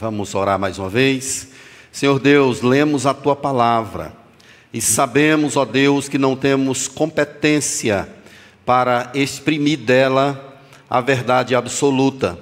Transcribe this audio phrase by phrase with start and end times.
[0.00, 1.50] Vamos orar mais uma vez.
[1.92, 4.12] Senhor Deus, lemos a tua palavra
[4.72, 8.08] e sabemos, ó Deus, que não temos competência
[8.66, 10.58] para exprimir dela
[10.90, 12.36] a verdade absoluta.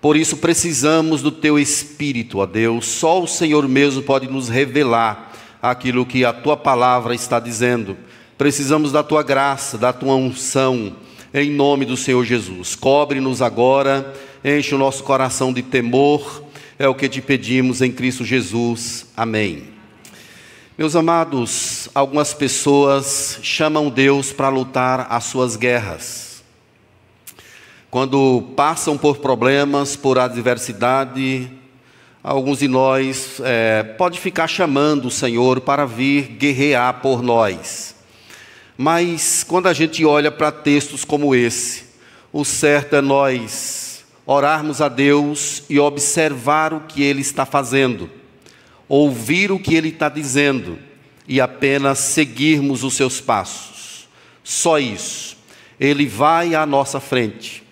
[0.00, 2.88] Por isso precisamos do teu espírito, ó Deus.
[2.88, 5.32] Só o Senhor mesmo pode nos revelar
[5.62, 7.96] aquilo que a tua palavra está dizendo.
[8.36, 10.96] Precisamos da tua graça, da tua unção,
[11.32, 12.74] em nome do Senhor Jesus.
[12.74, 14.12] Cobre-nos agora,
[14.44, 16.45] enche o nosso coração de temor
[16.78, 19.06] é o que te pedimos em Cristo Jesus.
[19.16, 19.68] Amém.
[20.76, 26.44] Meus amados, algumas pessoas chamam Deus para lutar as suas guerras.
[27.90, 31.50] Quando passam por problemas, por adversidade,
[32.22, 37.94] alguns de nós é, pode ficar chamando o Senhor para vir guerrear por nós.
[38.76, 41.84] Mas quando a gente olha para textos como esse,
[42.30, 43.85] o certo é nós
[44.26, 48.10] orarmos a Deus e observar o que Ele está fazendo,
[48.88, 50.78] ouvir o que Ele está dizendo
[51.28, 54.08] e apenas seguirmos os seus passos.
[54.42, 55.36] Só isso.
[55.78, 57.62] Ele vai à nossa frente.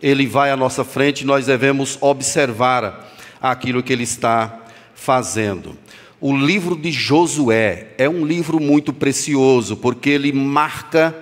[0.00, 5.76] Ele vai à nossa frente e nós devemos observar aquilo que Ele está fazendo.
[6.20, 11.14] O livro de Josué é um livro muito precioso, porque ele marca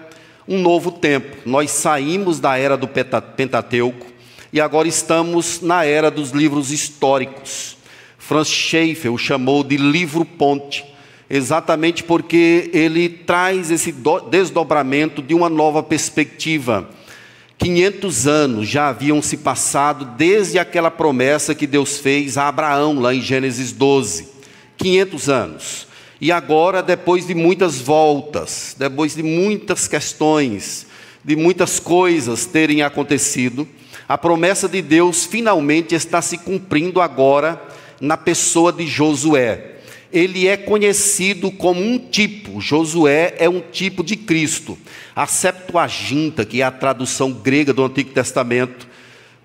[0.47, 1.37] um novo tempo.
[1.45, 4.07] Nós saímos da era do Pentateuco,
[4.55, 7.77] e agora estamos na era dos livros históricos.
[8.17, 10.85] Franz Schaeffer o chamou de livro ponte,
[11.29, 13.93] exatamente porque ele traz esse
[14.31, 16.89] desdobramento de uma nova perspectiva.
[17.59, 23.13] 500 anos já haviam se passado desde aquela promessa que Deus fez a Abraão, lá
[23.13, 24.29] em Gênesis 12.
[24.77, 25.89] 500 anos.
[26.21, 30.87] E agora, depois de muitas voltas, depois de muitas questões,
[31.25, 33.67] de muitas coisas terem acontecido,
[34.15, 37.61] a promessa de Deus finalmente está se cumprindo agora
[38.01, 39.73] na pessoa de Josué.
[40.13, 44.79] Ele é conhecido como um tipo, Josué é um tipo de Cristo.
[45.17, 48.87] A Septuaginta, que é a tradução grega do Antigo Testamento,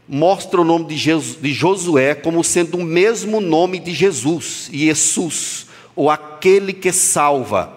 [0.07, 5.66] mostra o nome de Josué como sendo o mesmo nome de Jesus, Jesus,
[5.96, 7.74] ou aquele que salva.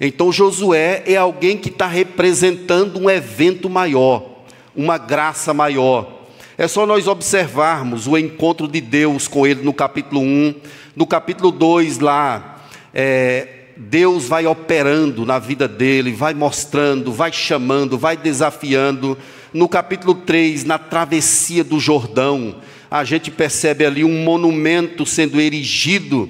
[0.00, 4.42] Então Josué é alguém que está representando um evento maior,
[4.74, 6.18] uma graça maior.
[6.60, 10.54] É só nós observarmos o encontro de Deus com ele no capítulo 1,
[10.94, 13.48] no capítulo 2 lá, é,
[13.78, 19.16] Deus vai operando na vida dele, vai mostrando, vai chamando, vai desafiando.
[19.54, 22.56] No capítulo 3, na travessia do Jordão,
[22.90, 26.28] a gente percebe ali um monumento sendo erigido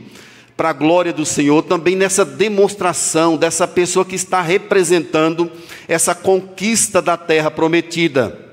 [0.56, 5.50] para a glória do Senhor, também nessa demonstração dessa pessoa que está representando
[5.88, 8.49] essa conquista da terra prometida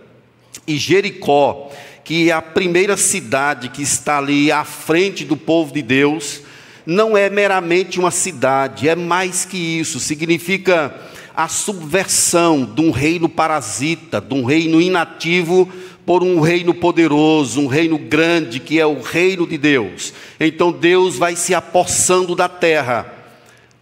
[0.67, 1.71] e Jericó,
[2.03, 6.41] que é a primeira cidade que está ali à frente do povo de Deus,
[6.85, 10.93] não é meramente uma cidade, é mais que isso, significa
[11.35, 15.69] a subversão de um reino parasita, de um reino inativo
[16.05, 20.13] por um reino poderoso, um reino grande que é o reino de Deus.
[20.39, 23.13] Então Deus vai se apossando da terra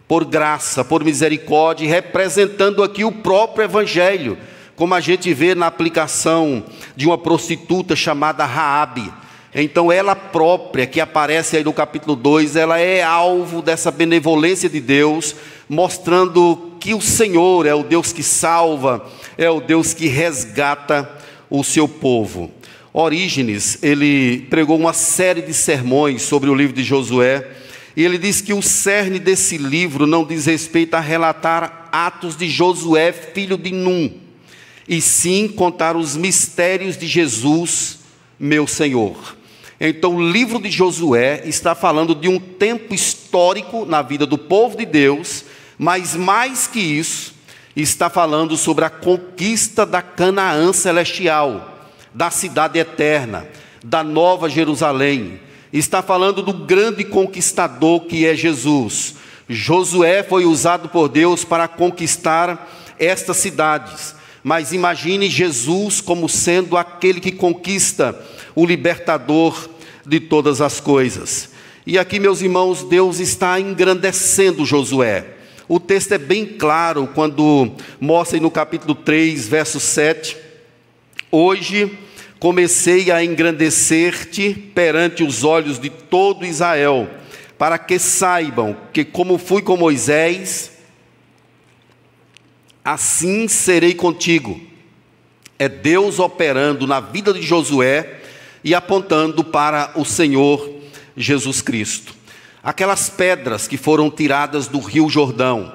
[0.08, 4.36] por graça, por misericórdia, representando aqui o próprio evangelho
[4.76, 6.62] como a gente vê na aplicação
[6.94, 9.10] de uma prostituta chamada Raabe.
[9.54, 14.80] Então ela própria, que aparece aí no capítulo 2, ela é alvo dessa benevolência de
[14.80, 15.34] Deus,
[15.66, 19.04] mostrando que o Senhor é o Deus que salva,
[19.38, 21.10] é o Deus que resgata
[21.48, 22.50] o seu povo.
[22.92, 27.48] Orígenes, ele pregou uma série de sermões sobre o livro de Josué,
[27.96, 32.46] e ele diz que o cerne desse livro não diz respeito a relatar atos de
[32.46, 34.25] Josué, filho de Num,
[34.88, 37.98] e sim contar os mistérios de Jesus,
[38.38, 39.36] meu Senhor.
[39.80, 44.76] Então, o livro de Josué está falando de um tempo histórico na vida do povo
[44.76, 45.44] de Deus,
[45.76, 47.34] mas mais que isso,
[47.74, 51.78] está falando sobre a conquista da Canaã celestial,
[52.14, 53.46] da cidade eterna,
[53.84, 55.38] da nova Jerusalém.
[55.70, 59.16] Está falando do grande conquistador que é Jesus.
[59.46, 62.66] Josué foi usado por Deus para conquistar
[62.98, 64.15] estas cidades
[64.46, 68.16] mas imagine Jesus como sendo aquele que conquista
[68.54, 69.68] o libertador
[70.06, 71.50] de todas as coisas.
[71.84, 75.26] E aqui, meus irmãos, Deus está engrandecendo Josué.
[75.66, 80.36] O texto é bem claro quando mostra no capítulo 3, verso 7:
[81.28, 81.98] Hoje
[82.38, 87.10] comecei a engrandecer-te perante os olhos de todo Israel,
[87.58, 90.75] para que saibam que, como fui com Moisés,
[92.86, 94.60] assim serei contigo.
[95.58, 98.20] É Deus operando na vida de Josué
[98.62, 100.70] e apontando para o Senhor
[101.16, 102.14] Jesus Cristo.
[102.62, 105.72] Aquelas pedras que foram tiradas do Rio Jordão,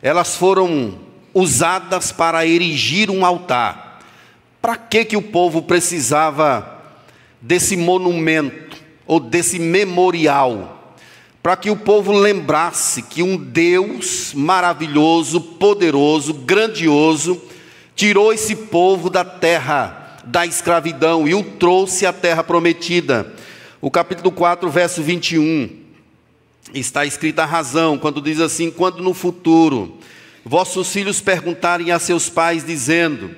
[0.00, 0.96] elas foram
[1.32, 4.00] usadas para erigir um altar.
[4.62, 6.82] Para que que o povo precisava
[7.42, 10.73] desse monumento ou desse memorial?
[11.44, 17.38] Para que o povo lembrasse que um Deus maravilhoso, poderoso, grandioso,
[17.94, 23.30] tirou esse povo da terra da escravidão e o trouxe à terra prometida.
[23.78, 25.68] O capítulo 4, verso 21,
[26.72, 29.98] está escrita a razão, quando diz assim: Quando no futuro
[30.46, 33.36] vossos filhos perguntarem a seus pais, dizendo: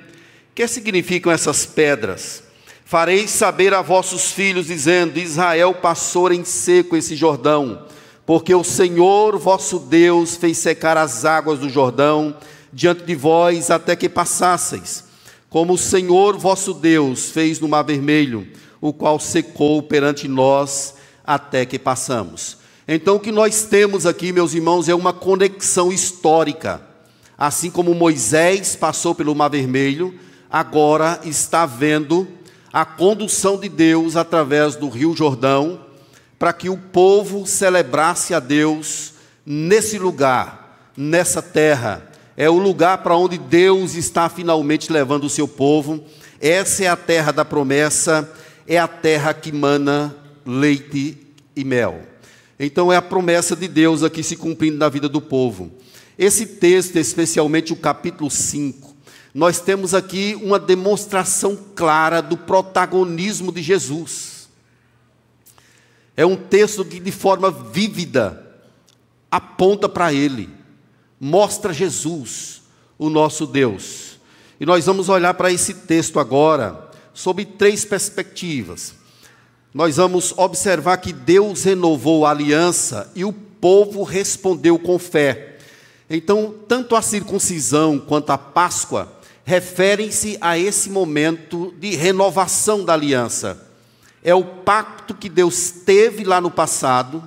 [0.55, 2.44] Que significam essas pedras?
[2.85, 7.85] Fareis saber a vossos filhos, dizendo: Israel passou em seco esse Jordão,
[8.26, 12.37] porque o Senhor vosso Deus fez secar as águas do Jordão
[12.73, 15.05] diante de vós até que passasseis,
[15.49, 18.46] como o Senhor vosso Deus fez no Mar Vermelho,
[18.81, 20.94] o qual secou perante nós
[21.25, 22.58] até que passamos.
[22.88, 26.81] Então, o que nós temos aqui, meus irmãos, é uma conexão histórica.
[27.38, 30.14] Assim como Moisés passou pelo Mar Vermelho,
[30.50, 32.29] agora está vendo
[32.72, 35.86] a condução de Deus através do Rio Jordão,
[36.38, 43.17] para que o povo celebrasse a Deus nesse lugar, nessa terra, é o lugar para
[43.17, 46.05] onde Deus está finalmente levando o seu povo.
[46.41, 48.31] Essa é a terra da promessa,
[48.67, 51.17] é a terra que mana leite
[51.55, 52.03] e mel.
[52.61, 55.71] Então é a promessa de Deus aqui se cumprindo na vida do povo.
[56.19, 58.94] Esse texto, especialmente o capítulo 5,
[59.35, 64.36] nós temos aqui uma demonstração clara do protagonismo de Jesus.
[66.17, 68.45] É um texto que, de forma vívida,
[69.31, 70.57] aponta para ele
[71.21, 72.63] mostra Jesus,
[72.99, 74.19] o nosso Deus.
[74.61, 78.95] E nós vamos olhar para esse texto agora sob três perspectivas.
[79.73, 85.57] Nós vamos observar que Deus renovou a aliança e o povo respondeu com fé.
[86.09, 89.13] Então, tanto a circuncisão quanto a Páscoa
[89.45, 93.66] referem-se a esse momento de renovação da aliança.
[94.26, 97.23] É o pacto que Deus teve lá no passado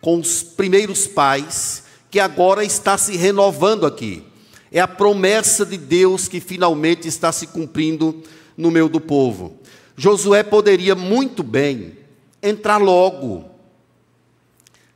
[0.00, 4.24] com os primeiros pais que agora está se renovando aqui.
[4.72, 8.22] É a promessa de Deus que finalmente está se cumprindo
[8.56, 9.58] no meio do povo.
[9.98, 11.98] Josué poderia muito bem
[12.42, 13.44] entrar logo,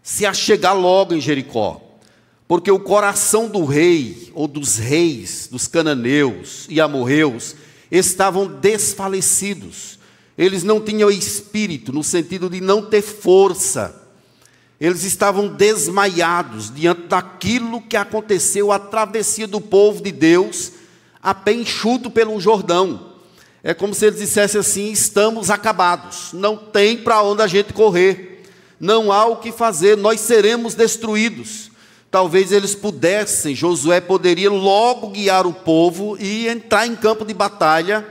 [0.02, 1.78] se achegar logo em Jericó,
[2.48, 7.54] porque o coração do rei, ou dos reis, dos cananeus e amorreus,
[7.90, 9.97] estavam desfalecidos.
[10.38, 14.06] Eles não tinham espírito, no sentido de não ter força
[14.80, 20.72] eles estavam desmaiados diante daquilo que aconteceu, a travessia do povo de Deus
[21.20, 23.08] a pé enxuto pelo Jordão.
[23.62, 28.44] É como se eles dissessem assim: estamos acabados, não tem para onde a gente correr,
[28.78, 31.72] não há o que fazer, nós seremos destruídos.
[32.08, 38.06] Talvez eles pudessem, Josué poderia logo guiar o povo e entrar em campo de batalha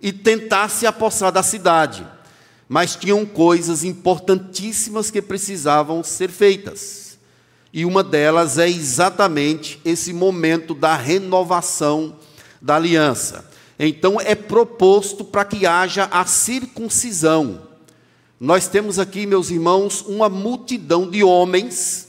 [0.00, 2.06] e tentar se apossar da cidade
[2.68, 7.18] mas tinham coisas importantíssimas que precisavam ser feitas.
[7.72, 12.16] E uma delas é exatamente esse momento da renovação
[12.60, 13.48] da aliança.
[13.78, 17.66] Então é proposto para que haja a circuncisão.
[18.38, 22.08] Nós temos aqui, meus irmãos, uma multidão de homens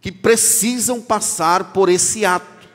[0.00, 2.68] que precisam passar por esse ato,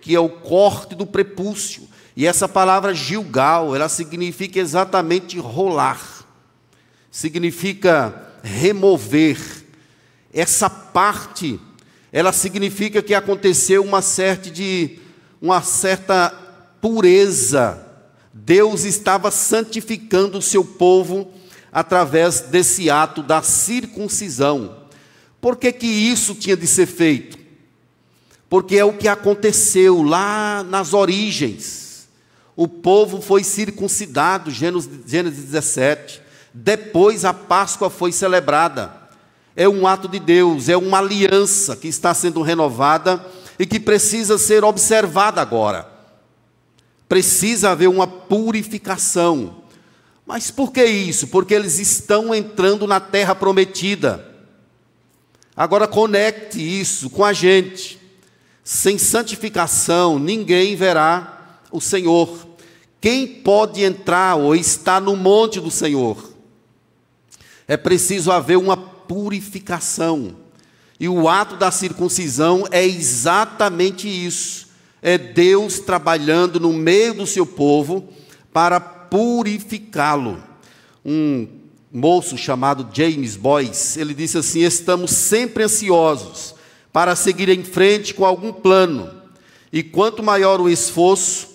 [0.00, 1.89] que é o corte do prepúcio.
[2.20, 6.20] E essa palavra Gilgal, ela significa exatamente rolar
[7.10, 9.38] significa remover.
[10.30, 11.58] Essa parte,
[12.12, 14.98] ela significa que aconteceu uma certa de
[15.40, 16.28] uma certa
[16.78, 17.86] pureza.
[18.34, 21.32] Deus estava santificando o seu povo
[21.72, 24.76] através desse ato da circuncisão.
[25.40, 27.38] Por que, que isso tinha de ser feito?
[28.46, 31.89] Porque é o que aconteceu lá nas origens.
[32.60, 36.20] O povo foi circuncidado, Gênesis 17.
[36.52, 38.92] Depois a Páscoa foi celebrada.
[39.56, 43.24] É um ato de Deus, é uma aliança que está sendo renovada
[43.58, 45.88] e que precisa ser observada agora.
[47.08, 49.62] Precisa haver uma purificação.
[50.26, 51.28] Mas por que isso?
[51.28, 54.22] Porque eles estão entrando na terra prometida.
[55.56, 57.98] Agora conecte isso com a gente.
[58.62, 61.38] Sem santificação, ninguém verá
[61.72, 62.49] o Senhor.
[63.00, 66.30] Quem pode entrar ou está no monte do Senhor?
[67.70, 70.34] é preciso haver uma purificação.
[70.98, 74.66] E o ato da circuncisão é exatamente isso.
[75.00, 78.08] É Deus trabalhando no meio do seu povo
[78.52, 80.42] para purificá-lo.
[81.04, 81.46] Um
[81.92, 86.56] moço chamado James Boyce, ele disse assim: Estamos sempre ansiosos
[86.92, 89.08] para seguir em frente com algum plano,
[89.72, 91.49] e quanto maior o esforço,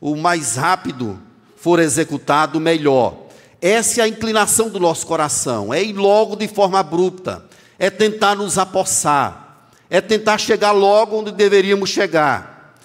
[0.00, 1.18] o mais rápido
[1.56, 3.26] for executado, melhor.
[3.60, 7.44] Essa é a inclinação do nosso coração, é ir logo de forma abrupta,
[7.78, 12.76] é tentar nos apossar, é tentar chegar logo onde deveríamos chegar.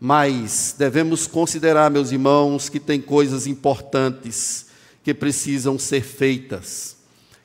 [0.00, 4.66] Mas devemos considerar, meus irmãos, que tem coisas importantes
[5.04, 6.96] que precisam ser feitas,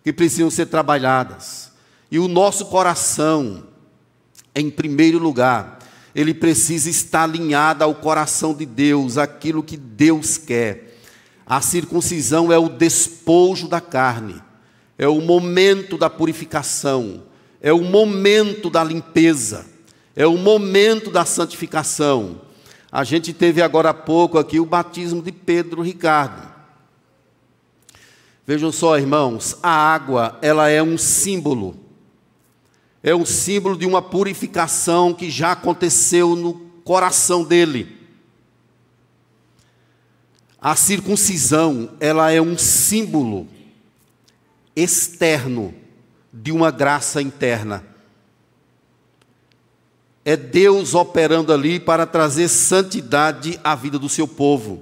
[0.03, 1.71] que precisam ser trabalhadas.
[2.09, 3.65] E o nosso coração,
[4.55, 5.74] em primeiro lugar,
[6.15, 10.97] ele precisa estar alinhado ao coração de Deus, aquilo que Deus quer.
[11.45, 14.41] A circuncisão é o despojo da carne,
[14.97, 17.23] é o momento da purificação,
[17.61, 19.65] é o momento da limpeza,
[20.15, 22.41] é o momento da santificação.
[22.89, 26.49] A gente teve agora há pouco aqui o batismo de Pedro Ricardo.
[28.47, 31.84] Vejam só, irmãos, a água, ela é um símbolo.
[33.07, 37.95] É um símbolo de uma purificação que já aconteceu no coração dele.
[40.59, 43.47] A circuncisão, ela é um símbolo
[44.75, 45.71] externo
[46.33, 47.85] de uma graça interna.
[50.25, 54.81] É Deus operando ali para trazer santidade à vida do seu povo.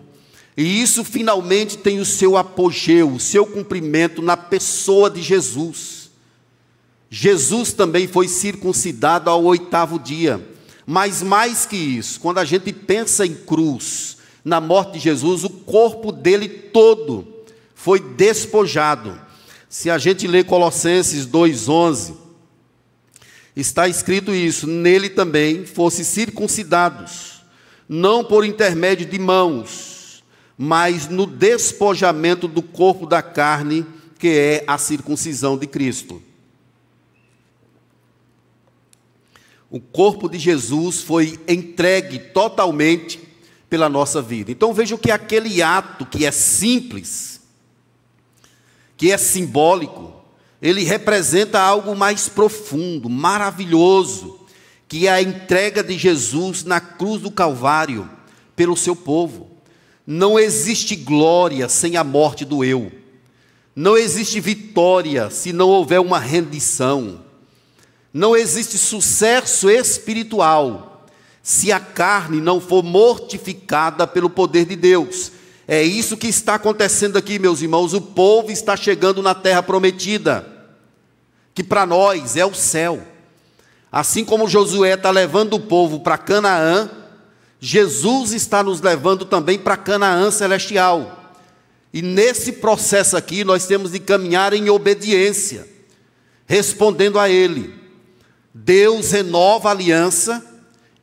[0.55, 5.92] E isso finalmente tem o seu apogeu, o seu cumprimento na pessoa de Jesus.
[7.15, 10.43] Jesus também foi circuncidado ao oitavo dia.
[10.84, 15.50] Mas mais que isso, quando a gente pensa em cruz, na morte de Jesus, o
[15.51, 17.27] corpo dele todo
[17.75, 19.22] foi despojado.
[19.70, 22.15] Se a gente lê Colossenses 2:11,
[23.55, 27.43] está escrito isso: nele também fosse circuncidados,
[27.88, 30.24] não por intermédio de mãos,
[30.58, 33.86] mas no despojamento do corpo da carne,
[34.17, 36.20] que é a circuncisão de Cristo.
[39.73, 43.19] O corpo de Jesus foi entregue totalmente
[43.67, 44.51] pela nossa vida.
[44.51, 47.41] Então veja que aquele ato que é simples,
[48.95, 50.13] que é simbólico,
[50.61, 54.41] ele representa algo mais profundo, maravilhoso,
[54.87, 58.07] que é a entrega de Jesus na cruz do Calvário
[58.55, 59.49] pelo seu povo.
[60.05, 62.91] Não existe glória sem a morte do eu.
[63.75, 67.32] Não existe vitória se não houver uma rendição.
[68.13, 71.08] Não existe sucesso espiritual
[71.41, 75.32] se a carne não for mortificada pelo poder de Deus.
[75.67, 77.93] É isso que está acontecendo aqui, meus irmãos.
[77.93, 80.48] O povo está chegando na terra prometida,
[81.55, 83.01] que para nós é o céu.
[83.91, 86.89] Assim como Josué está levando o povo para Canaã,
[87.60, 91.34] Jesus está nos levando também para Canaã celestial.
[91.93, 95.67] E nesse processo aqui nós temos de caminhar em obediência,
[96.46, 97.82] respondendo a Ele.
[98.53, 100.45] Deus renova a aliança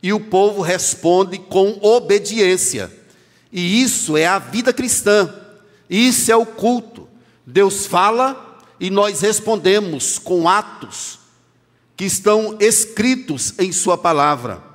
[0.03, 2.91] e o povo responde com obediência.
[3.53, 5.35] E isso é a vida cristã,
[5.89, 7.09] isso é o culto.
[7.45, 11.19] Deus fala e nós respondemos com atos
[11.97, 14.71] que estão escritos em Sua palavra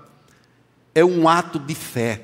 [0.95, 2.21] é um ato de fé.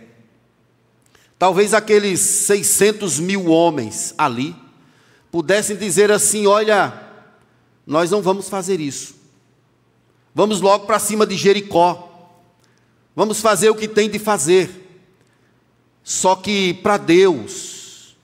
[1.37, 4.55] Talvez aqueles 600 mil homens ali
[5.29, 6.93] pudessem dizer assim: olha,
[7.85, 9.15] nós não vamos fazer isso.
[10.33, 12.09] Vamos logo para cima de Jericó.
[13.15, 14.69] Vamos fazer o que tem de fazer.
[16.03, 18.15] Só que para Deus,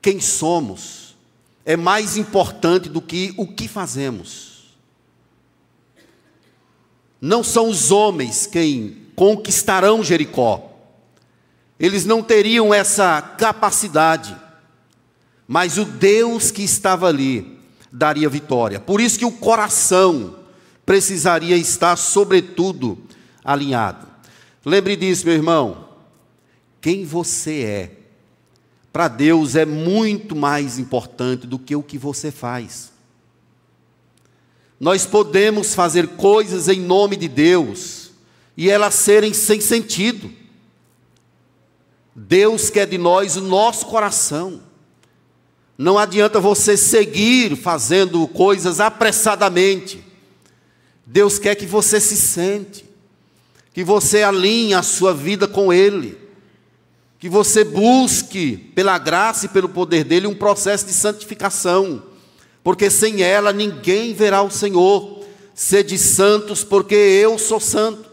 [0.00, 1.16] quem somos
[1.64, 4.74] é mais importante do que o que fazemos.
[7.20, 10.70] Não são os homens quem conquistarão Jericó.
[11.78, 14.36] Eles não teriam essa capacidade,
[15.46, 17.58] mas o Deus que estava ali
[17.92, 18.80] daria vitória.
[18.80, 20.41] Por isso que o coração
[20.84, 22.98] precisaria estar, sobretudo,
[23.44, 24.06] alinhado.
[24.64, 25.88] Lembre disso, meu irmão.
[26.80, 27.96] Quem você é,
[28.92, 32.92] para Deus é muito mais importante do que o que você faz.
[34.78, 38.10] Nós podemos fazer coisas em nome de Deus,
[38.56, 40.30] e elas serem sem sentido.
[42.14, 44.60] Deus quer de nós o nosso coração.
[45.78, 50.11] Não adianta você seguir fazendo coisas apressadamente.
[51.12, 52.86] Deus quer que você se sente,
[53.74, 56.18] que você alinhe a sua vida com Ele,
[57.18, 62.02] que você busque, pela graça e pelo poder dEle, um processo de santificação,
[62.64, 65.22] porque sem ela ninguém verá o Senhor.
[65.54, 68.10] Sede santos, porque eu sou santo.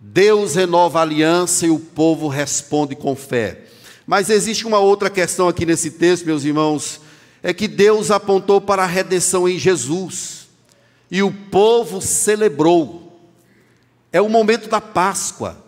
[0.00, 3.66] Deus renova a aliança e o povo responde com fé.
[4.04, 7.00] Mas existe uma outra questão aqui nesse texto, meus irmãos,
[7.40, 10.41] é que Deus apontou para a redenção em Jesus,
[11.12, 13.20] e o povo celebrou.
[14.10, 15.62] É o momento da Páscoa,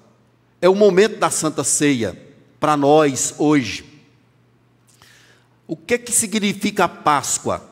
[0.58, 2.18] é o momento da Santa Ceia
[2.58, 3.84] para nós hoje.
[5.66, 7.62] O que que significa a Páscoa?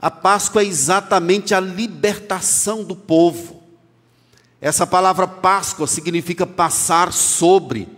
[0.00, 3.62] A Páscoa é exatamente a libertação do povo.
[4.60, 7.88] Essa palavra Páscoa significa passar sobre.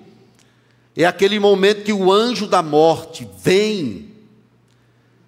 [0.94, 4.12] É aquele momento que o anjo da morte vem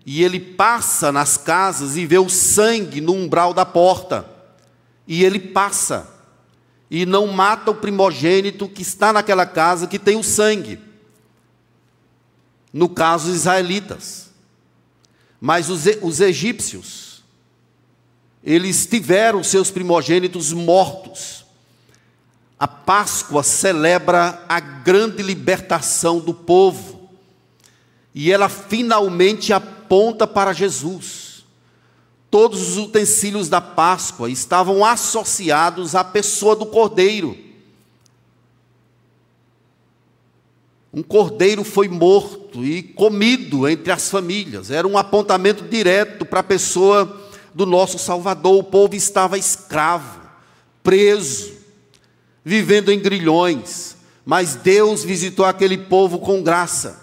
[0.06, 4.28] e ele passa nas casas e vê o sangue no umbral da porta.
[5.06, 6.11] E ele passa
[6.90, 10.78] e não mata o primogênito que está naquela casa que tem o sangue.
[12.73, 14.30] No caso, os israelitas.
[15.40, 17.23] Mas os, os egípcios,
[18.42, 21.46] eles tiveram seus primogênitos mortos.
[22.58, 27.08] A Páscoa celebra a grande libertação do povo.
[28.14, 29.74] E ela finalmente aponta
[30.33, 31.45] para Jesus.
[32.31, 37.38] Todos os utensílios da Páscoa estavam associados à pessoa do Cordeiro.
[40.93, 44.71] Um cordeiro foi morto e comido entre as famílias.
[44.71, 47.21] Era um apontamento direto para a pessoa
[47.53, 48.59] do nosso Salvador.
[48.61, 50.21] O povo estava escravo,
[50.85, 51.53] preso,
[52.45, 53.97] vivendo em grilhões.
[54.25, 57.00] Mas Deus visitou aquele povo com graça.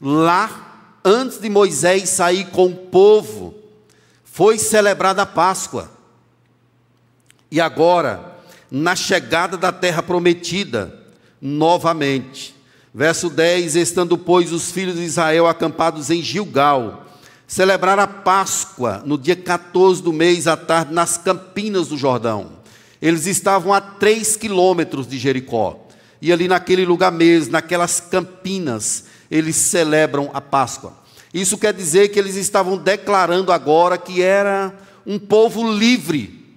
[0.00, 0.67] Lá
[1.08, 3.54] antes de Moisés sair com o povo,
[4.24, 5.90] foi celebrada a Páscoa.
[7.50, 8.36] E agora,
[8.70, 10.94] na chegada da terra prometida,
[11.40, 12.54] novamente.
[12.92, 17.06] Verso 10: Estando, pois, os filhos de Israel acampados em Gilgal,
[17.46, 22.58] celebraram a Páscoa no dia 14 do mês à tarde, nas campinas do Jordão.
[23.00, 25.86] Eles estavam a três quilômetros de Jericó.
[26.20, 30.97] E ali naquele lugar mesmo, naquelas campinas, eles celebram a Páscoa.
[31.32, 34.74] Isso quer dizer que eles estavam declarando agora que era
[35.06, 36.56] um povo livre,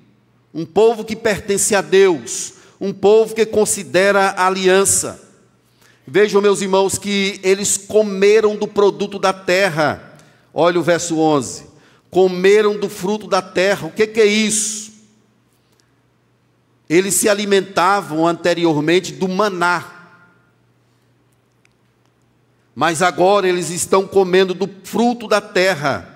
[0.54, 5.22] um povo que pertence a Deus, um povo que considera aliança.
[6.08, 10.18] Vejam, meus irmãos, que eles comeram do produto da terra.
[10.54, 11.66] Olha o verso 11.
[12.10, 13.88] Comeram do fruto da terra.
[13.88, 14.92] O que, que é isso?
[16.90, 20.01] Eles se alimentavam anteriormente do maná.
[22.74, 26.08] Mas agora eles estão comendo do fruto da terra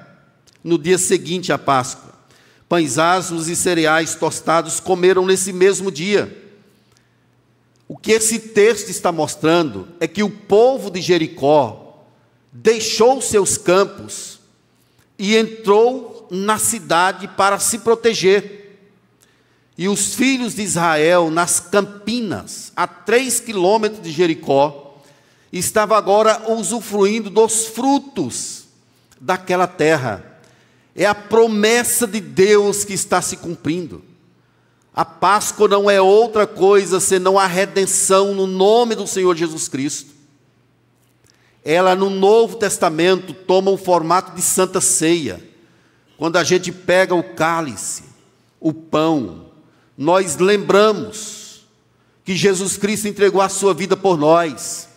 [0.63, 2.13] no dia seguinte à Páscoa.
[2.67, 6.43] Pães asmos e cereais tostados comeram nesse mesmo dia.
[7.87, 12.03] O que esse texto está mostrando é que o povo de Jericó
[12.51, 14.39] deixou seus campos
[15.19, 18.79] e entrou na cidade para se proteger.
[19.77, 24.84] E os filhos de Israel, nas campinas, a três quilômetros de Jericó,
[25.59, 28.65] estava agora usufruindo dos frutos
[29.19, 30.39] daquela terra.
[30.93, 34.03] É a promessa de Deus que está se cumprindo.
[34.93, 40.13] A Páscoa não é outra coisa senão a redenção no nome do Senhor Jesus Cristo.
[41.63, 45.41] Ela no Novo Testamento toma o formato de santa ceia.
[46.17, 48.03] Quando a gente pega o cálice,
[48.59, 49.47] o pão,
[49.97, 51.65] nós lembramos
[52.23, 54.89] que Jesus Cristo entregou a sua vida por nós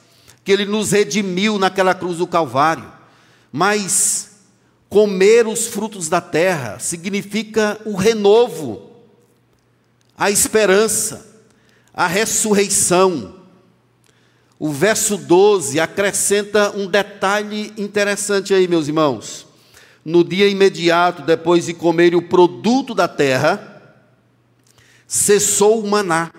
[0.49, 2.91] que ele nos redimiu naquela cruz do Calvário.
[3.53, 4.31] Mas
[4.89, 8.91] comer os frutos da terra significa o renovo,
[10.17, 11.45] a esperança,
[11.93, 13.35] a ressurreição.
[14.59, 19.47] O verso 12 acrescenta um detalhe interessante aí, meus irmãos.
[20.03, 23.83] No dia imediato, depois de comer o produto da terra,
[25.07, 26.31] cessou o maná,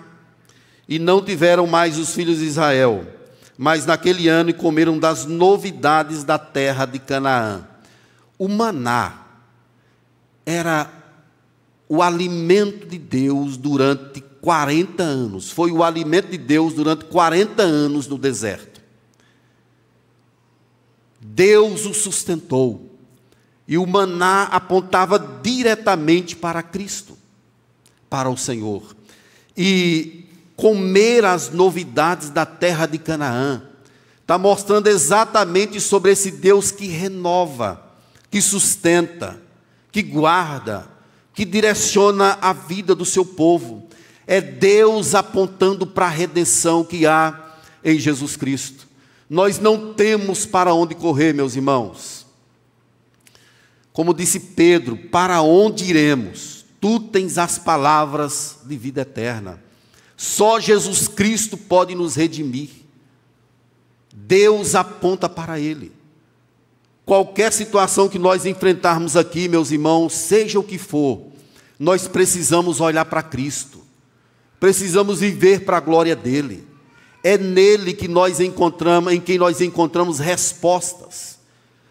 [0.88, 3.19] e não tiveram mais os filhos de Israel
[3.62, 7.68] mas naquele ano comeram das novidades da terra de Canaã.
[8.38, 9.26] O maná
[10.46, 10.90] era
[11.86, 15.50] o alimento de Deus durante 40 anos.
[15.50, 18.80] Foi o alimento de Deus durante 40 anos no deserto.
[21.20, 22.98] Deus o sustentou.
[23.68, 27.14] E o maná apontava diretamente para Cristo,
[28.08, 28.96] para o Senhor.
[29.54, 30.19] E
[30.60, 33.62] comer as novidades da terra de Canaã.
[34.20, 37.82] Está mostrando exatamente sobre esse Deus que renova,
[38.30, 39.40] que sustenta,
[39.90, 40.86] que guarda,
[41.34, 43.88] que direciona a vida do seu povo.
[44.26, 48.86] É Deus apontando para a redenção que há em Jesus Cristo.
[49.28, 52.26] Nós não temos para onde correr, meus irmãos.
[53.92, 56.66] Como disse Pedro, para onde iremos?
[56.80, 59.69] Tu tens as palavras de vida eterna.
[60.20, 62.68] Só Jesus Cristo pode nos redimir.
[64.12, 65.90] Deus aponta para Ele.
[67.06, 71.22] Qualquer situação que nós enfrentarmos aqui, meus irmãos, seja o que for,
[71.78, 73.80] nós precisamos olhar para Cristo,
[74.60, 76.68] precisamos viver para a glória dEle.
[77.24, 81.38] É nele que nós encontramos, em quem nós encontramos respostas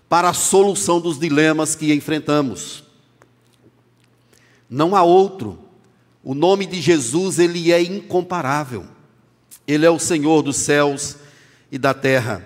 [0.07, 2.83] para a solução dos dilemas que enfrentamos.
[4.69, 5.67] Não há outro.
[6.23, 8.85] O nome de Jesus, ele é incomparável.
[9.67, 11.15] Ele é o Senhor dos céus
[11.71, 12.45] e da terra.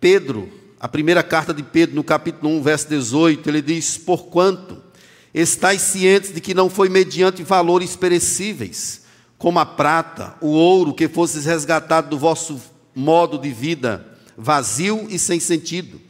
[0.00, 0.50] Pedro,
[0.80, 4.82] a primeira carta de Pedro, no capítulo 1, verso 18, ele diz: Porquanto
[5.32, 9.02] estáis cientes de que não foi mediante valores perecíveis,
[9.38, 12.60] como a prata, o ouro, que fosses resgatado do vosso
[12.94, 16.00] modo de vida, vazio e sem sentido,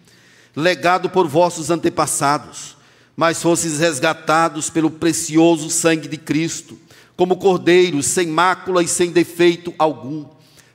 [0.54, 2.76] legado por vossos antepassados,
[3.16, 6.78] mas fosses resgatados pelo precioso sangue de Cristo,
[7.16, 10.24] como cordeiros, sem mácula e sem defeito algum.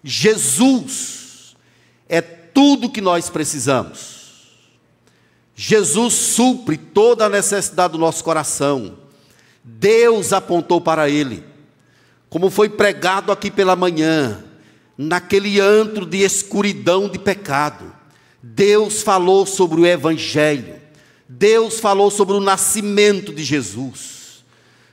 [0.04, 1.56] Jesus
[2.08, 4.20] é tudo que nós precisamos.
[5.56, 8.98] Jesus supre toda a necessidade do nosso coração.
[9.64, 11.44] Deus apontou para ele.
[12.30, 14.44] Como foi pregado aqui pela manhã,
[14.98, 17.94] naquele antro de escuridão de pecado,
[18.42, 20.80] Deus falou sobre o Evangelho,
[21.28, 24.19] Deus falou sobre o nascimento de Jesus,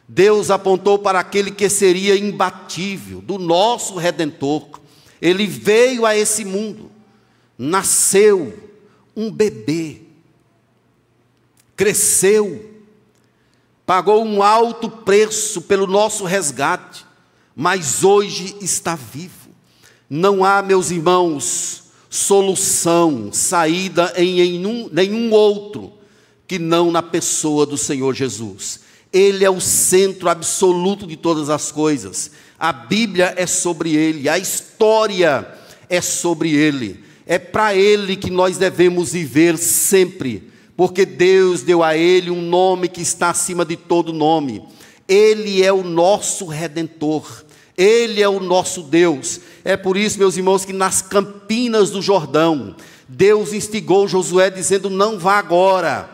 [0.08, 4.80] Deus apontou para aquele que seria imbatível, do nosso redentor.
[5.20, 6.90] Ele veio a esse mundo,
[7.58, 8.70] nasceu
[9.16, 10.02] um bebê,
[11.74, 12.70] cresceu,
[13.84, 17.04] pagou um alto preço pelo nosso resgate,
[17.54, 19.50] mas hoje está vivo.
[20.08, 25.92] Não há, meus irmãos, solução, saída em nenhum, outro
[26.46, 28.85] que não na pessoa do Senhor Jesus.
[29.12, 32.30] Ele é o centro absoluto de todas as coisas.
[32.58, 35.46] A Bíblia é sobre ele, a história
[35.88, 37.04] é sobre ele.
[37.26, 42.88] É para ele que nós devemos viver sempre porque Deus deu a ele um nome
[42.88, 44.62] que está acima de todo nome.
[45.08, 47.44] Ele é o nosso redentor.
[47.76, 49.40] Ele é o nosso Deus.
[49.64, 52.76] É por isso, meus irmãos, que nas campinas do Jordão,
[53.08, 56.10] Deus instigou Josué dizendo: "Não vá agora.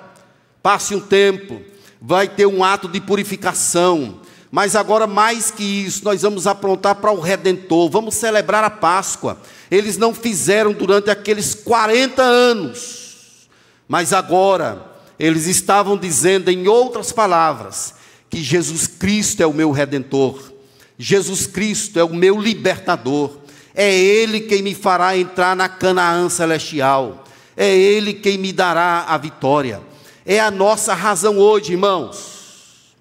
[0.62, 1.61] Passe um tempo,
[2.04, 4.20] vai ter um ato de purificação.
[4.50, 9.38] Mas agora, mais que isso, nós vamos aprontar para o Redentor, vamos celebrar a Páscoa.
[9.70, 13.48] Eles não fizeram durante aqueles 40 anos.
[13.86, 14.84] Mas agora,
[15.18, 17.94] eles estavam dizendo, em outras palavras,
[18.28, 20.52] que Jesus Cristo é o meu redentor,
[20.98, 23.38] Jesus Cristo é o meu libertador,
[23.74, 27.24] é Ele quem me fará entrar na Canaã celestial,
[27.56, 29.91] é Ele quem me dará a vitória.
[30.24, 32.94] É a nossa razão hoje, irmãos.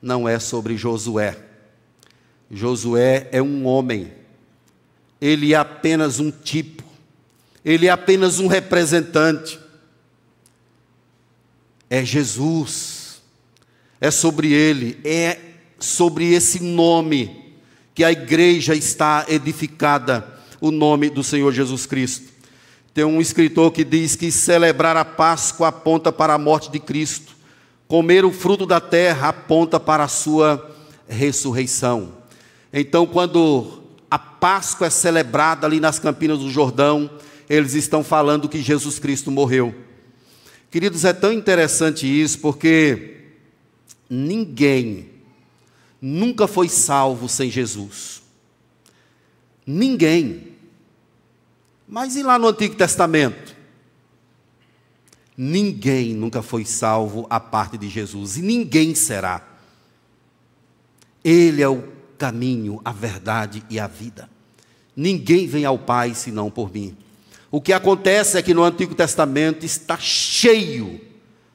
[0.00, 1.36] Não é sobre Josué.
[2.50, 4.12] Josué é um homem,
[5.20, 6.86] ele é apenas um tipo
[7.66, 9.58] ele é apenas um representante.
[11.90, 13.20] É Jesus,
[14.00, 15.36] é sobre ele, é
[15.76, 17.56] sobre esse nome
[17.92, 22.32] que a igreja está edificada, o nome do Senhor Jesus Cristo.
[22.96, 27.36] Tem um escritor que diz que celebrar a Páscoa aponta para a morte de Cristo,
[27.86, 30.74] comer o fruto da terra aponta para a sua
[31.06, 32.14] ressurreição.
[32.72, 37.10] Então, quando a Páscoa é celebrada ali nas Campinas do Jordão,
[37.50, 39.74] eles estão falando que Jesus Cristo morreu.
[40.70, 43.24] Queridos, é tão interessante isso porque
[44.08, 45.10] ninguém
[46.00, 48.22] nunca foi salvo sem Jesus.
[49.66, 50.55] Ninguém.
[51.88, 53.54] Mas e lá no Antigo Testamento?
[55.36, 59.46] Ninguém nunca foi salvo a parte de Jesus e ninguém será.
[61.22, 61.84] Ele é o
[62.18, 64.28] caminho, a verdade e a vida.
[64.96, 66.96] Ninguém vem ao Pai senão por mim.
[67.50, 71.00] O que acontece é que no Antigo Testamento está cheio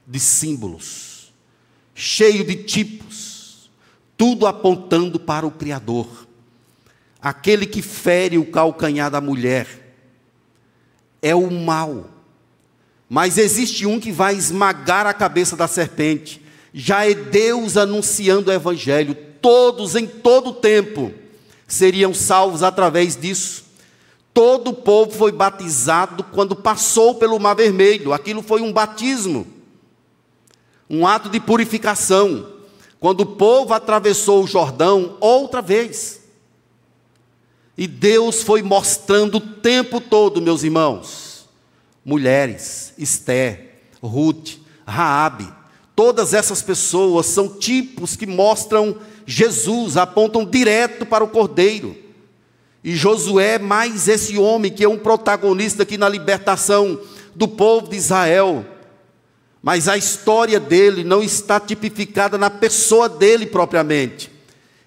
[0.07, 1.33] de símbolos,
[1.93, 3.69] cheio de tipos,
[4.15, 6.27] tudo apontando para o Criador.
[7.21, 9.80] Aquele que fere o calcanhar da mulher
[11.21, 12.05] é o mal.
[13.09, 16.41] Mas existe um que vai esmagar a cabeça da serpente.
[16.73, 19.13] Já é Deus anunciando o Evangelho.
[19.41, 21.11] Todos, em todo tempo,
[21.67, 23.65] seriam salvos através disso.
[24.33, 28.13] Todo o povo foi batizado quando passou pelo Mar Vermelho.
[28.13, 29.45] Aquilo foi um batismo,
[30.89, 32.47] um ato de purificação.
[32.97, 36.20] Quando o povo atravessou o Jordão outra vez.
[37.77, 41.47] E Deus foi mostrando o tempo todo, meus irmãos,
[42.03, 45.47] mulheres, Esté, Ruth, Raabe,
[45.95, 51.95] todas essas pessoas são tipos que mostram Jesus, apontam direto para o Cordeiro.
[52.83, 56.99] E Josué, mais esse homem que é um protagonista aqui na libertação
[57.35, 58.65] do povo de Israel.
[59.61, 64.30] Mas a história dele não está tipificada na pessoa dele propriamente.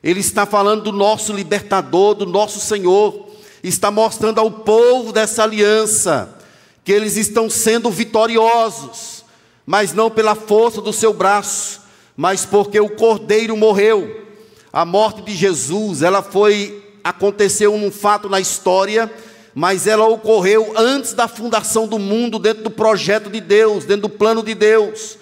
[0.04, 3.26] Ele está falando do nosso libertador, do nosso Senhor.
[3.62, 6.38] Está mostrando ao povo dessa aliança
[6.84, 9.24] que eles estão sendo vitoriosos,
[9.64, 11.80] mas não pela força do seu braço,
[12.14, 14.26] mas porque o Cordeiro morreu.
[14.70, 19.10] A morte de Jesus, ela foi aconteceu num fato na história,
[19.54, 24.10] mas ela ocorreu antes da fundação do mundo, dentro do projeto de Deus, dentro do
[24.10, 25.16] plano de Deus.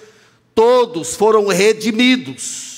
[0.56, 2.71] Todos foram redimidos.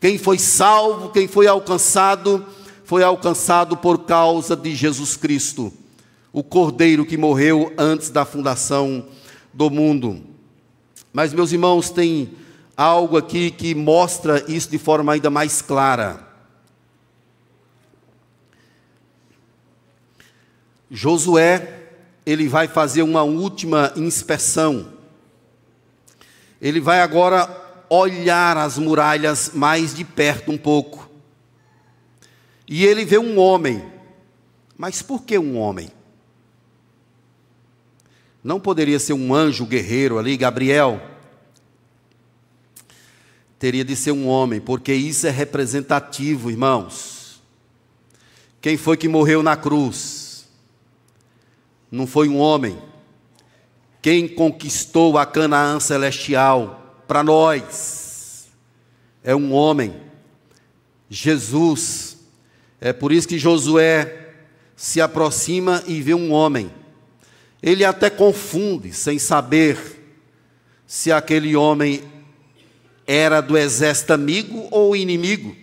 [0.00, 2.46] Quem foi salvo, quem foi alcançado,
[2.84, 5.72] foi alcançado por causa de Jesus Cristo,
[6.32, 9.06] o Cordeiro que morreu antes da fundação
[9.52, 10.22] do mundo.
[11.12, 12.30] Mas, meus irmãos, tem
[12.76, 16.28] algo aqui que mostra isso de forma ainda mais clara.
[20.90, 21.90] Josué,
[22.24, 24.92] ele vai fazer uma última inspeção.
[26.60, 31.08] Ele vai agora olhar as muralhas mais de perto um pouco.
[32.66, 33.84] E ele vê um homem.
[34.76, 35.90] Mas por que um homem?
[38.42, 41.00] Não poderia ser um anjo guerreiro ali, Gabriel?
[43.58, 47.42] Teria de ser um homem, porque isso é representativo, irmãos.
[48.60, 50.28] Quem foi que morreu na cruz?
[51.90, 52.78] não foi um homem.
[54.00, 58.48] Quem conquistou a Canaã celestial para nós
[59.24, 59.94] é um homem.
[61.08, 62.18] Jesus.
[62.78, 64.34] É por isso que Josué
[64.76, 66.70] se aproxima e vê um homem.
[67.62, 69.78] Ele até confunde, sem saber
[70.86, 72.02] se aquele homem
[73.06, 75.56] era do exército amigo ou inimigo.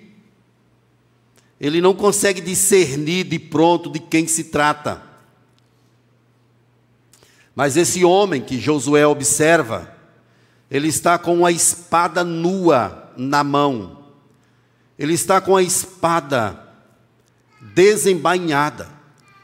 [1.62, 5.02] Ele não consegue discernir de pronto de quem se trata.
[7.56, 9.95] Mas esse homem que Josué observa,
[10.70, 14.06] ele está com uma espada nua na mão.
[14.98, 16.60] Ele está com a espada
[17.62, 18.90] desembainhada.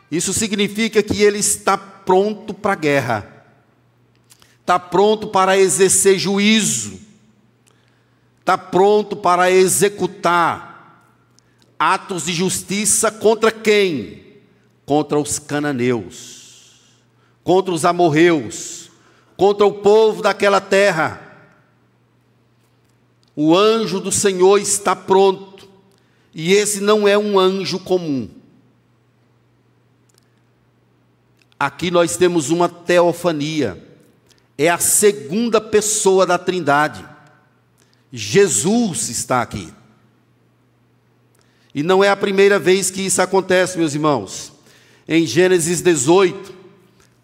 [0.10, 3.46] Isso significa que ele está pronto para a guerra.
[4.60, 7.00] Está pronto para exercer juízo.
[8.40, 11.06] Está pronto para executar
[11.78, 14.24] atos de justiça contra quem?
[14.86, 16.42] Contra os cananeus
[17.44, 18.81] contra os amorreus,
[19.42, 21.20] contra o povo daquela terra.
[23.36, 25.68] O anjo do Senhor está pronto,
[26.32, 28.30] e esse não é um anjo comum.
[31.60, 33.84] Aqui nós temos uma teofania,
[34.60, 37.04] é a segunda pessoa da Trindade.
[38.14, 39.74] Jesus está aqui.
[41.74, 44.54] E não é a primeira vez que isso acontece, meus irmãos.
[45.08, 46.61] Em Gênesis 18,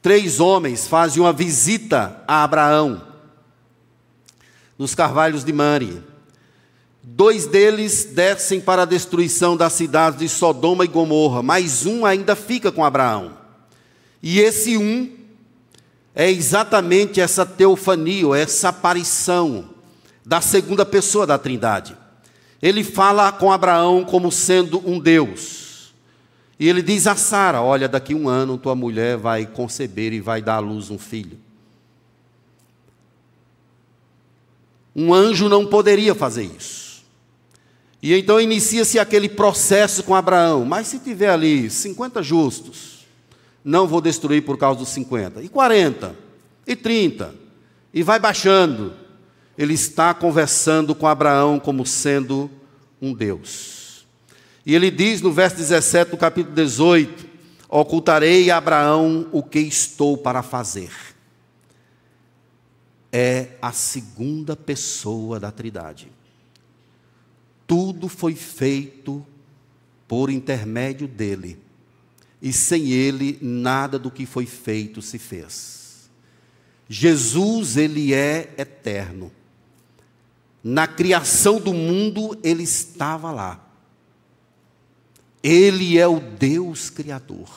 [0.07, 3.01] três homens fazem uma visita a Abraão
[4.77, 6.01] nos carvalhos de Mari.
[7.03, 12.37] Dois deles descem para a destruição das cidades de Sodoma e Gomorra, mas um ainda
[12.37, 13.37] fica com Abraão.
[14.23, 15.13] E esse um
[16.15, 19.71] é exatamente essa teofania, essa aparição
[20.25, 21.97] da segunda pessoa da Trindade.
[22.61, 25.66] Ele fala com Abraão como sendo um Deus.
[26.59, 30.41] E ele diz a Sara: Olha, daqui um ano tua mulher vai conceber e vai
[30.41, 31.37] dar à luz um filho.
[34.95, 37.03] Um anjo não poderia fazer isso.
[38.01, 40.65] E então inicia-se aquele processo com Abraão.
[40.65, 43.05] Mas se tiver ali 50 justos,
[43.63, 45.43] não vou destruir por causa dos 50.
[45.43, 46.15] E 40,
[46.65, 47.35] e 30,
[47.93, 48.93] e vai baixando.
[49.55, 52.49] Ele está conversando com Abraão como sendo
[53.01, 53.76] um Deus.
[54.67, 57.25] E ele diz no verso 17 do capítulo 18:
[57.69, 60.91] Ocultarei a Abraão o que estou para fazer.
[63.09, 66.11] É a segunda pessoa da Trindade.
[67.65, 69.25] Tudo foi feito
[70.05, 71.57] por intermédio dele,
[72.41, 76.09] e sem ele nada do que foi feito se fez.
[76.89, 79.31] Jesus, ele é eterno.
[80.61, 83.66] Na criação do mundo, ele estava lá.
[85.43, 87.49] Ele é o Deus Criador.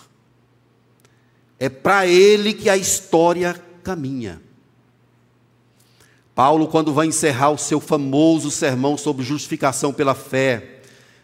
[1.58, 4.40] É para Ele que a história caminha.
[6.34, 10.80] Paulo, quando vai encerrar o seu famoso sermão sobre justificação pela fé,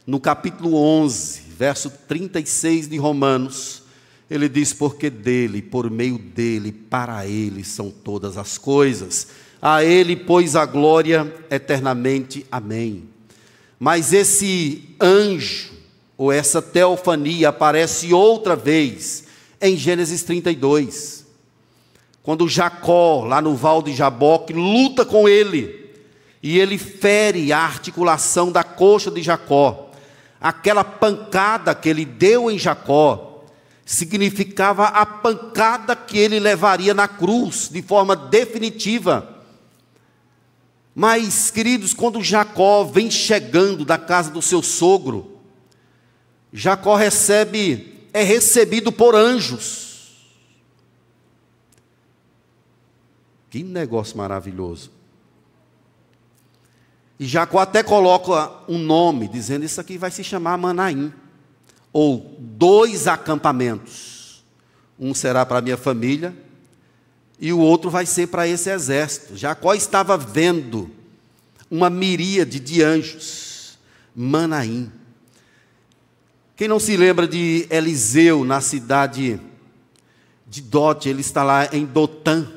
[0.06, 3.82] no capítulo 11, verso 36 de Romanos,
[4.30, 9.28] ele diz: Porque dele, por meio dele, para ele são todas as coisas.
[9.60, 12.44] A ele, pois, a glória eternamente.
[12.50, 13.08] Amém.
[13.78, 15.72] Mas esse anjo,
[16.16, 19.24] ou essa teofania, aparece outra vez
[19.60, 21.26] em Gênesis 32.
[22.22, 25.94] Quando Jacó, lá no val de Jaboque, luta com ele,
[26.42, 29.90] e ele fere a articulação da coxa de Jacó.
[30.40, 33.44] Aquela pancada que ele deu em Jacó
[33.84, 39.36] significava a pancada que ele levaria na cruz de forma definitiva.
[40.94, 45.35] Mas, queridos, quando Jacó vem chegando da casa do seu sogro,
[46.52, 49.86] Jacó recebe, é recebido por anjos.
[53.50, 54.90] Que negócio maravilhoso.
[57.18, 61.12] E Jacó até coloca um nome, dizendo isso aqui vai se chamar Manaim,
[61.92, 64.44] ou dois acampamentos.
[64.98, 66.36] Um será para a minha família
[67.38, 69.36] e o outro vai ser para esse exército.
[69.36, 70.90] Jacó estava vendo
[71.70, 73.78] uma miríade de anjos,
[74.14, 74.90] Manaim.
[76.56, 79.38] Quem não se lembra de Eliseu na cidade
[80.46, 82.50] de Dote, ele está lá em Dotã.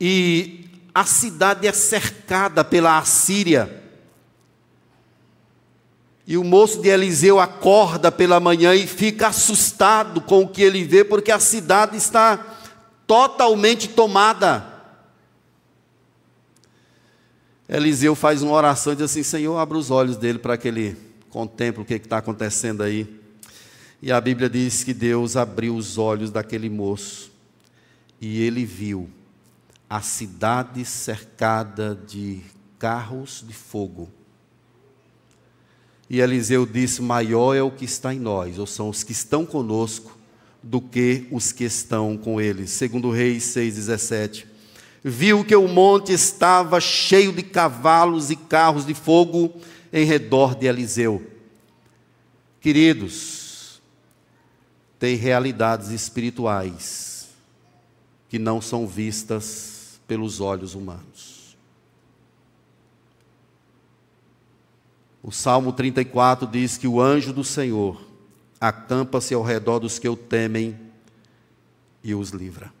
[0.00, 0.64] E
[0.94, 3.84] a cidade é cercada pela Assíria.
[6.26, 10.82] E o moço de Eliseu acorda pela manhã e fica assustado com o que ele
[10.82, 12.56] vê, porque a cidade está
[13.06, 14.66] totalmente tomada.
[17.68, 21.05] Eliseu faz uma oração e diz assim: Senhor, abra os olhos dele para que ele
[21.36, 23.06] contemple o que está acontecendo aí.
[24.00, 27.30] E a Bíblia diz que Deus abriu os olhos daquele moço
[28.18, 29.10] e ele viu
[29.88, 32.40] a cidade cercada de
[32.78, 34.08] carros de fogo.
[36.08, 39.44] E Eliseu disse: Maior é o que está em nós, ou são os que estão
[39.44, 40.16] conosco,
[40.62, 42.70] do que os que estão com eles.
[42.70, 44.46] Segundo Reis 6,17
[45.04, 49.54] viu que o monte estava cheio de cavalos e carros de fogo
[49.96, 51.24] em redor de Eliseu.
[52.60, 53.80] Queridos,
[54.98, 57.28] tem realidades espirituais
[58.28, 61.56] que não são vistas pelos olhos humanos.
[65.22, 68.00] O Salmo 34 diz que o anjo do Senhor
[68.60, 70.78] acampa-se ao redor dos que o temem
[72.04, 72.72] e os livra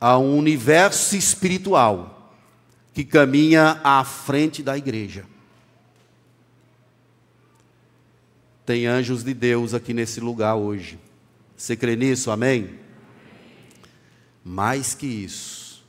[0.00, 2.32] a um universo espiritual
[2.94, 5.26] que caminha à frente da igreja.
[8.70, 10.96] Tem anjos de Deus aqui nesse lugar hoje.
[11.56, 12.30] Você crê nisso?
[12.30, 12.78] Amém?
[14.44, 15.84] Mais que isso,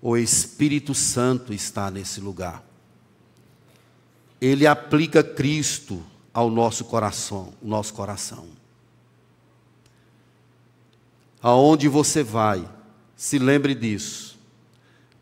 [0.00, 2.64] o Espírito Santo está nesse lugar.
[4.40, 8.46] Ele aplica Cristo ao nosso coração, nosso coração.
[11.42, 12.66] Aonde você vai,
[13.14, 14.38] se lembre disso.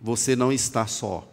[0.01, 1.27] Você não está só.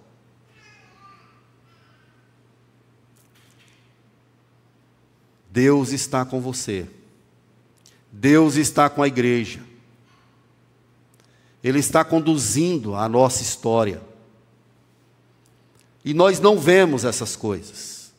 [5.50, 6.88] Deus está com você.
[8.12, 9.62] Deus está com a igreja.
[11.64, 14.02] Ele está conduzindo a nossa história.
[16.04, 18.14] E nós não vemos essas coisas.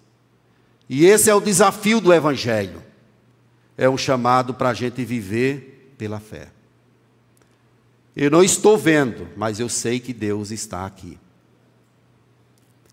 [0.89, 2.83] E esse é o desafio do Evangelho.
[3.79, 6.49] É um chamado para a gente viver pela fé.
[8.15, 11.19] Eu não estou vendo, mas eu sei que Deus está aqui.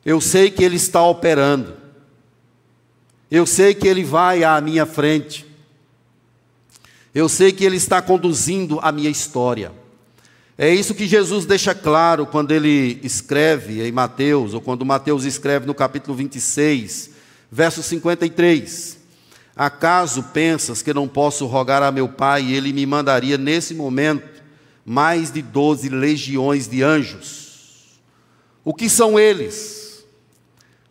[0.06, 1.76] Eu sei que Ele está operando.
[3.30, 5.46] Eu sei que Ele vai à minha frente.
[7.14, 9.72] Eu sei que Ele está conduzindo a minha história.
[10.58, 15.68] É isso que Jesus deixa claro quando ele escreve em Mateus, ou quando Mateus escreve
[15.68, 17.12] no capítulo 26,
[17.52, 18.98] verso 53.
[19.56, 24.28] Acaso pensas que não posso rogar a meu Pai e ele me mandaria nesse momento
[24.84, 28.00] mais de doze legiões de anjos.
[28.64, 29.87] O que são eles?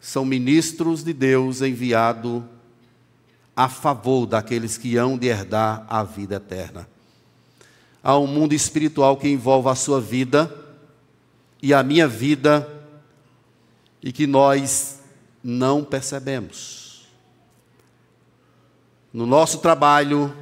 [0.07, 2.41] São ministros de Deus enviados
[3.57, 6.89] a favor daqueles que hão de herdar a vida eterna.
[8.05, 10.49] Há um mundo espiritual que envolve a sua vida
[11.61, 12.73] e a minha vida
[14.01, 15.01] e que nós
[15.43, 17.09] não percebemos.
[19.13, 20.33] No nosso trabalho,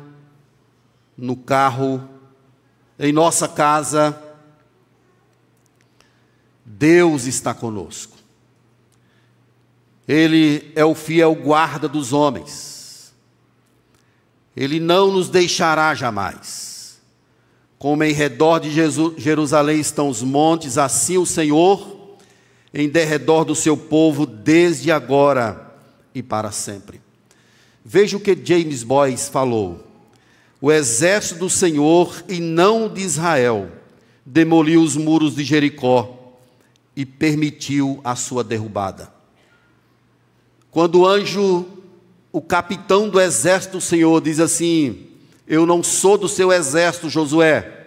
[1.17, 2.07] no carro,
[2.99, 4.23] em nossa casa,
[6.67, 8.14] Deus está conosco.
[10.07, 13.13] Ele é o fiel guarda dos homens.
[14.57, 17.01] Ele não nos deixará jamais.
[17.79, 22.17] Como em redor de Jerusalém estão os montes, assim o Senhor
[22.73, 25.75] em derredor do seu povo desde agora
[26.15, 27.01] e para sempre.
[27.85, 29.85] Veja o que James Boyce falou
[30.65, 33.71] o exército do Senhor e não de Israel
[34.25, 36.39] demoliu os muros de Jericó
[36.97, 39.13] e permitiu a sua derrubada.
[40.75, 41.65] Quando o anjo
[42.33, 45.07] o capitão do exército do Senhor diz assim:
[45.47, 47.87] Eu não sou do seu exército, Josué,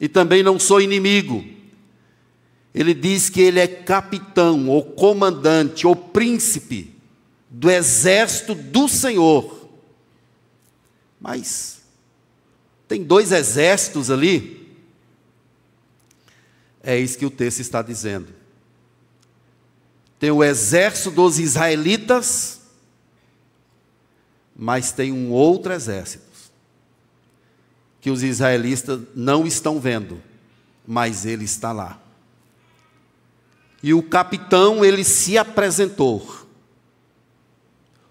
[0.00, 1.44] e também não sou inimigo.
[2.74, 6.94] Ele diz que ele é capitão, ou comandante, ou príncipe
[7.50, 9.68] do exército do Senhor.
[11.20, 11.82] Mas
[12.88, 14.74] tem dois exércitos ali.
[16.82, 18.41] É isso que o texto está dizendo.
[20.22, 22.62] Tem o exército dos israelitas
[24.54, 26.30] mas tem um outro exército
[28.00, 30.22] que os israelitas não estão vendo,
[30.86, 32.00] mas ele está lá.
[33.82, 36.46] E o capitão, ele se apresentou.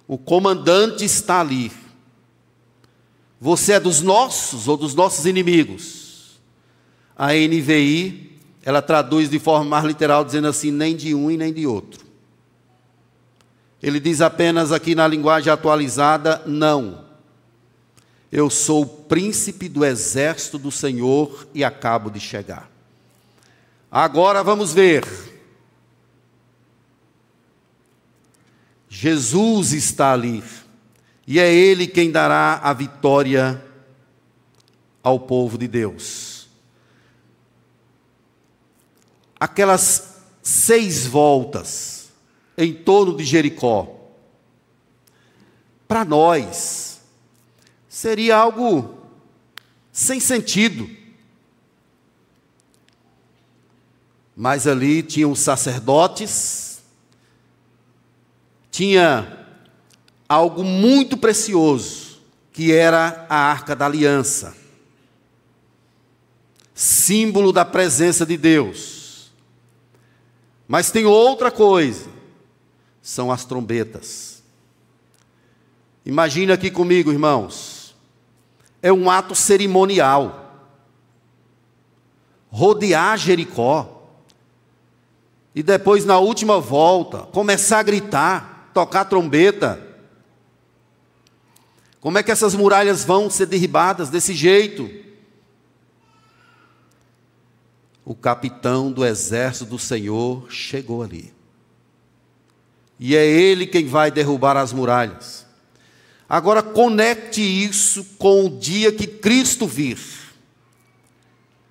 [0.08, 1.72] O comandante está ali.
[3.40, 6.40] Você é dos nossos ou dos nossos inimigos?
[7.16, 8.31] A NVI,
[8.64, 12.06] ela traduz de forma mais literal, dizendo assim: nem de um e nem de outro.
[13.82, 17.06] Ele diz apenas aqui na linguagem atualizada: não.
[18.32, 22.70] Eu sou o príncipe do exército do Senhor e acabo de chegar.
[23.92, 25.06] Agora vamos ver.
[28.88, 30.44] Jesus está ali,
[31.26, 33.64] e é Ele quem dará a vitória
[35.02, 36.31] ao povo de Deus.
[39.42, 42.10] Aquelas seis voltas,
[42.56, 44.00] em torno de Jericó.
[45.88, 47.02] Para nós,
[47.90, 49.00] seria algo
[49.92, 50.88] sem sentido.
[54.36, 56.84] Mas ali tinham os sacerdotes,
[58.70, 59.48] tinha
[60.30, 62.22] algo muito precioso,
[62.54, 64.62] que era a arca da aliança
[66.82, 69.01] símbolo da presença de Deus.
[70.72, 72.10] Mas tem outra coisa
[73.02, 74.42] são as trombetas.
[76.06, 77.94] Imagine aqui comigo, irmãos.
[78.82, 80.72] É um ato cerimonial.
[82.50, 84.14] Rodear Jericó.
[85.54, 89.86] E depois, na última volta, começar a gritar, tocar trombeta.
[92.00, 94.90] Como é que essas muralhas vão ser derribadas desse jeito?
[98.04, 101.34] O capitão do exército do Senhor chegou ali
[103.04, 105.44] e é Ele quem vai derrubar as muralhas.
[106.30, 109.98] Agora conecte isso com o dia que Cristo vir.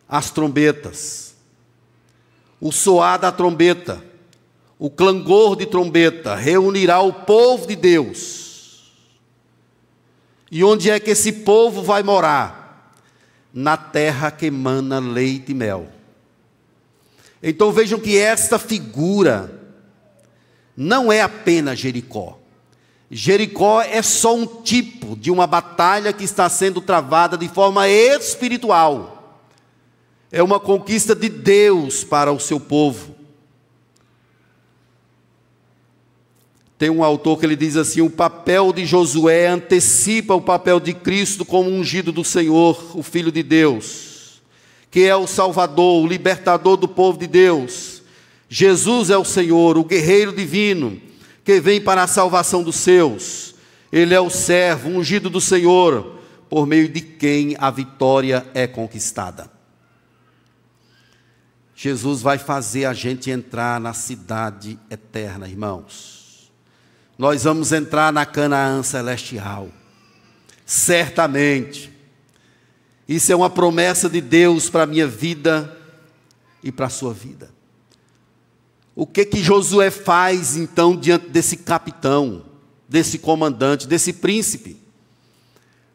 [0.08, 1.36] As trombetas,
[2.60, 4.04] o soar da trombeta,
[4.76, 8.90] o clangor de trombeta reunirá o povo de Deus.
[10.50, 12.92] E onde é que esse povo vai morar?
[13.54, 15.88] Na terra que emana leite e mel.
[17.42, 19.58] Então vejam que esta figura
[20.76, 22.38] não é apenas Jericó.
[23.10, 29.44] Jericó é só um tipo de uma batalha que está sendo travada de forma espiritual.
[30.30, 33.16] É uma conquista de Deus para o seu povo.
[36.78, 40.94] Tem um autor que ele diz assim: o papel de Josué antecipa o papel de
[40.94, 44.09] Cristo como ungido do Senhor, o Filho de Deus,
[44.90, 48.00] que é o Salvador, o libertador do povo de Deus
[48.52, 51.00] Jesus é o Senhor, o guerreiro divino,
[51.44, 53.54] que vem para a salvação dos seus.
[53.92, 56.18] Ele é o servo ungido do Senhor,
[56.48, 59.48] por meio de quem a vitória é conquistada.
[61.76, 66.50] Jesus vai fazer a gente entrar na cidade eterna, irmãos.
[67.16, 69.68] Nós vamos entrar na Canaã celestial.
[70.66, 71.99] Certamente.
[73.10, 75.76] Isso é uma promessa de Deus para a minha vida
[76.62, 77.50] e para a sua vida.
[78.94, 82.44] O que que Josué faz então diante desse capitão,
[82.88, 84.76] desse comandante, desse príncipe?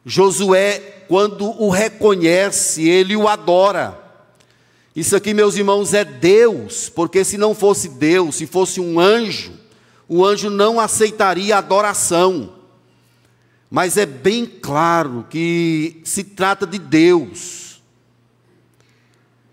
[0.05, 3.97] Josué, quando o reconhece, ele o adora.
[4.93, 9.53] Isso aqui, meus irmãos, é Deus, porque se não fosse Deus, se fosse um anjo,
[10.09, 12.55] o anjo não aceitaria adoração.
[13.70, 17.82] Mas é bem claro que se trata de Deus.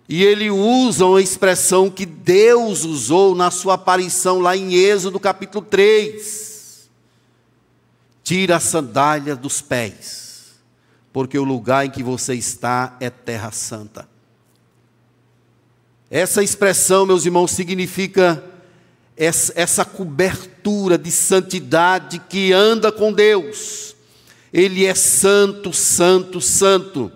[0.09, 5.65] E ele usa uma expressão que Deus usou na sua aparição lá em Êxodo capítulo
[5.65, 6.91] 3.
[8.23, 10.53] Tira a sandália dos pés,
[11.13, 14.09] porque o lugar em que você está é terra santa.
[16.11, 18.45] Essa expressão, meus irmãos, significa
[19.17, 23.97] essa cobertura de santidade que anda com Deus.
[24.53, 27.11] Ele é santo, santo, santo.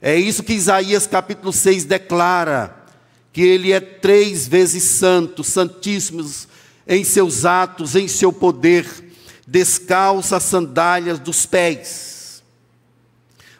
[0.00, 2.76] É isso que Isaías capítulo 6 declara,
[3.32, 6.24] que ele é três vezes santo, santíssimo
[6.86, 8.86] em seus atos, em seu poder.
[9.46, 12.42] descalça as sandálias dos pés,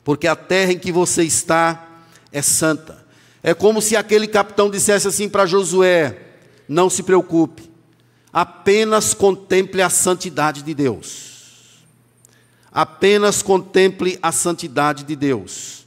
[0.04, 3.06] porque a terra em que você está é santa.
[3.42, 6.18] É como se aquele capitão dissesse assim para Josué:
[6.68, 7.70] não se preocupe,
[8.30, 11.27] apenas contemple a santidade de Deus.
[12.72, 15.86] Apenas contemple a santidade de Deus.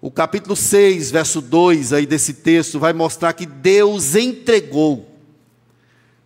[0.00, 5.08] O capítulo 6, verso 2 aí desse texto vai mostrar que Deus entregou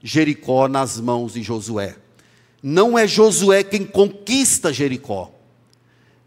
[0.03, 1.97] Jericó nas mãos de Josué.
[2.63, 5.33] Não é Josué quem conquista Jericó,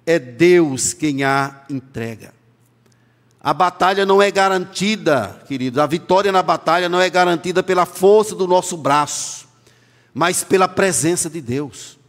[0.05, 2.34] é Deus quem a entrega.
[3.39, 8.34] A batalha não é garantida, querido, a vitória na batalha não é garantida pela força
[8.34, 9.47] do nosso braço,
[10.15, 11.99] mas pela presença de Deus.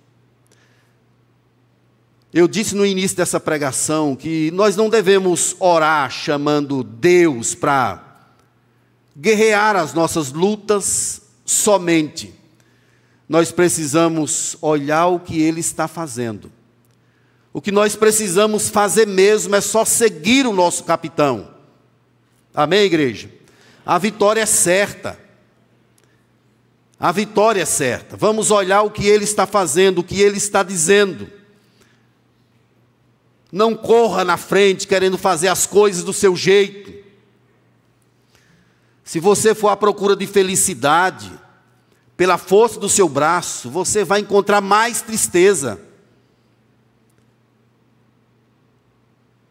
[2.37, 8.29] Eu disse no início dessa pregação que nós não devemos orar chamando Deus para
[9.17, 12.35] guerrear as nossas lutas somente.
[13.27, 16.53] Nós precisamos olhar o que Ele está fazendo.
[17.55, 21.55] O que nós precisamos fazer mesmo é só seguir o nosso capitão.
[22.53, 23.31] Amém, igreja?
[23.87, 25.19] A vitória é certa.
[27.01, 28.15] A vitória é certa.
[28.15, 31.35] Vamos olhar o que ele está fazendo, o que ele está dizendo.
[33.57, 36.93] Não corra na frente querendo fazer as coisas do seu jeito.
[39.03, 41.33] Se você for à procura de felicidade,
[42.19, 45.81] pela força do seu braço, você vai encontrar mais tristeza.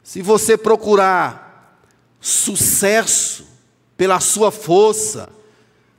[0.03, 1.82] Se você procurar
[2.22, 3.47] sucesso
[3.97, 5.30] pela sua força,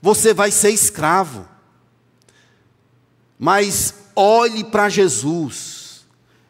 [0.01, 1.45] você vai ser escravo.
[3.37, 5.76] Mas olhe para Jesus,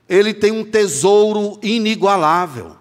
[0.09, 2.77] Ele tem um tesouro inigualável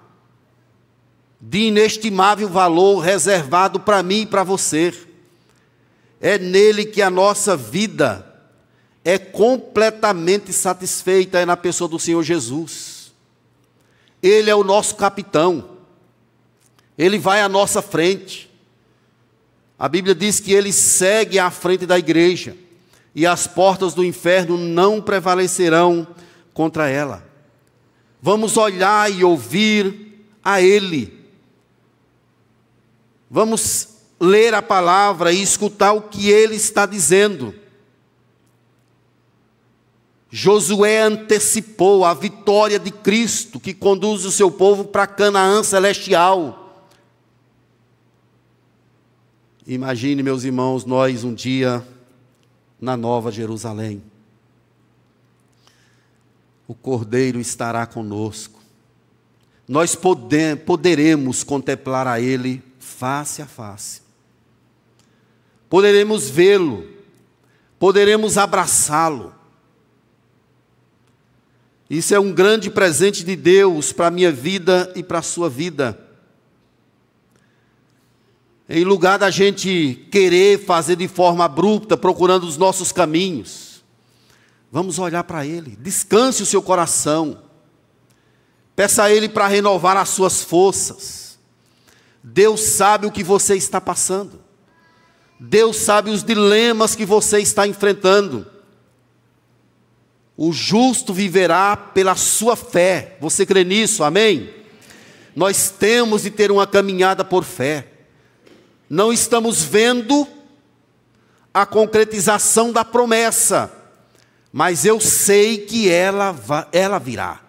[1.47, 4.93] de inestimável valor reservado para mim e para você.
[6.19, 8.25] É nele que a nossa vida
[9.03, 13.13] é completamente satisfeita, é na pessoa do Senhor Jesus.
[14.23, 15.69] Ele é o nosso capitão,
[16.97, 18.49] ele vai à nossa frente.
[19.77, 22.57] A Bíblia diz que ele segue à frente da igreja,
[23.13, 26.07] e as portas do inferno não prevalecerão
[26.55, 27.23] contra ela.
[28.19, 31.25] Vamos olhar e ouvir a Ele,
[33.29, 37.53] Vamos ler a palavra e escutar o que ele está dizendo.
[40.29, 46.87] Josué antecipou a vitória de Cristo que conduz o seu povo para Canaã celestial.
[49.67, 51.85] Imagine, meus irmãos, nós um dia
[52.79, 54.01] na Nova Jerusalém.
[56.67, 58.59] O Cordeiro estará conosco.
[59.67, 59.95] Nós
[60.65, 64.01] poderemos contemplar a Ele face a face.
[65.67, 66.87] Poderemos vê-lo,
[67.79, 69.33] poderemos abraçá-lo.
[71.89, 75.49] Isso é um grande presente de Deus para a minha vida e para a sua
[75.49, 75.99] vida.
[78.67, 83.64] Em lugar da gente querer fazer de forma abrupta, procurando os nossos caminhos,
[84.75, 87.41] vamos olhar para Ele, descanse o seu coração,
[88.75, 91.39] peça a Ele para renovar as suas forças.
[92.21, 94.41] Deus sabe o que você está passando.
[95.39, 98.45] Deus sabe os dilemas que você está enfrentando.
[100.35, 103.15] O justo viverá pela sua fé.
[103.21, 104.03] Você crê nisso?
[104.03, 104.53] Amém?
[105.33, 107.87] Nós temos de ter uma caminhada por fé.
[108.89, 110.27] Não estamos vendo
[111.53, 113.84] a concretização da promessa,
[114.57, 116.33] mas eu sei que ela,
[116.71, 117.41] ela virá.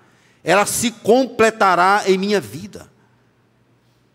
[0.43, 2.91] Ela se completará em minha vida.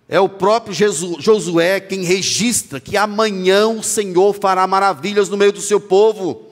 [0.10, 0.74] É o próprio
[1.18, 6.50] Josué quem registra que amanhã o Senhor fará maravilhas no meio do seu povo.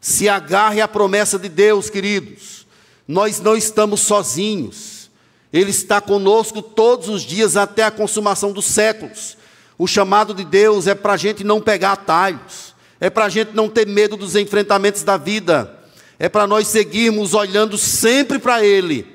[0.00, 2.66] Se agarre à promessa de Deus, queridos.
[3.06, 5.08] Nós não estamos sozinhos.
[5.52, 9.36] Ele está conosco todos os dias até a consumação dos séculos.
[9.78, 12.73] O chamado de Deus é para a gente não pegar atalhos,
[13.04, 15.78] é para a gente não ter medo dos enfrentamentos da vida,
[16.18, 19.14] é para nós seguirmos olhando sempre para Ele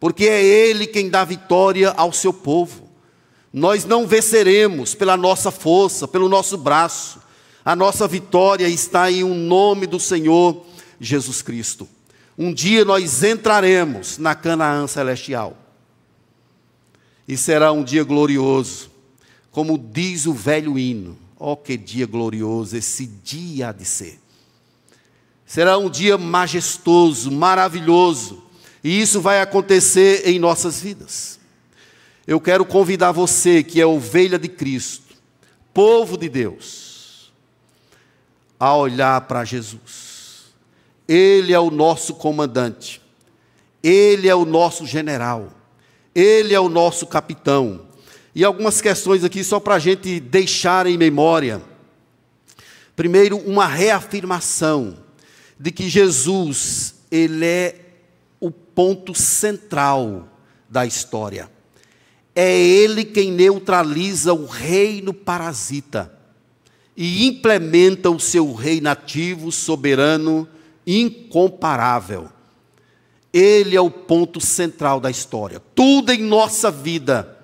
[0.00, 2.88] porque é Ele quem dá vitória ao seu povo.
[3.52, 7.20] Nós não venceremos pela nossa força, pelo nosso braço.
[7.64, 10.64] A nossa vitória está em um nome do Senhor
[11.00, 11.88] Jesus Cristo.
[12.36, 15.56] Um dia nós entraremos na Canaã celestial.
[17.26, 18.90] E será um dia glorioso,
[19.50, 21.18] como diz o velho hino.
[21.38, 24.18] Oh, que dia glorioso esse dia há de ser.
[25.46, 28.48] Será um dia majestoso, maravilhoso
[28.82, 31.38] e isso vai acontecer em nossas vidas.
[32.26, 35.16] Eu quero convidar você, que é ovelha de Cristo,
[35.72, 37.32] povo de Deus,
[38.60, 40.54] a olhar para Jesus.
[41.06, 43.00] Ele é o nosso comandante,
[43.82, 45.52] ele é o nosso general,
[46.14, 47.87] ele é o nosso capitão.
[48.38, 51.60] E algumas questões aqui só para a gente deixar em memória.
[52.94, 54.96] Primeiro, uma reafirmação
[55.58, 57.80] de que Jesus, ele é
[58.38, 60.28] o ponto central
[60.70, 61.50] da história.
[62.32, 66.16] É ele quem neutraliza o reino parasita
[66.96, 70.48] e implementa o seu reino ativo, soberano,
[70.86, 72.28] incomparável.
[73.32, 75.60] Ele é o ponto central da história.
[75.74, 77.36] Tudo em nossa vida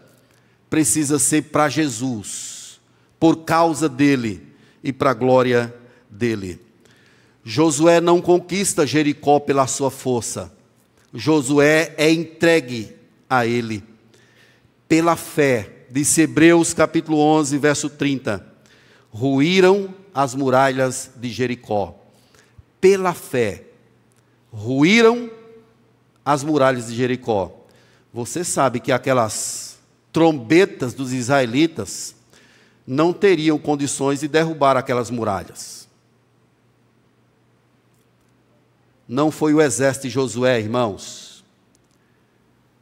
[0.75, 2.81] precisa ser para Jesus,
[3.21, 4.43] por causa dele
[4.83, 5.73] e para a glória
[6.11, 6.61] dele.
[7.45, 10.53] Josué não conquista Jericó pela sua força.
[11.13, 12.93] Josué é entregue
[13.31, 13.85] a ele
[14.89, 15.87] pela fé.
[15.93, 18.45] Disse Hebreus capítulo 11, verso 30.
[19.13, 21.95] Ruíram as muralhas de Jericó.
[22.81, 23.63] Pela fé.
[24.53, 25.31] Ruíram
[26.25, 27.65] as muralhas de Jericó.
[28.13, 29.64] Você sabe que aquelas
[30.15, 32.15] trombetas dos israelitas
[32.87, 35.89] não teriam condições de derrubar aquelas muralhas.
[39.09, 41.45] Não foi o exército de Josué, irmãos.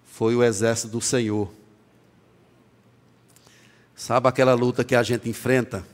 [0.05, 1.51] Foi o exército do Senhor.
[3.97, 5.87] Sabe aquela luta que a gente enfrenta?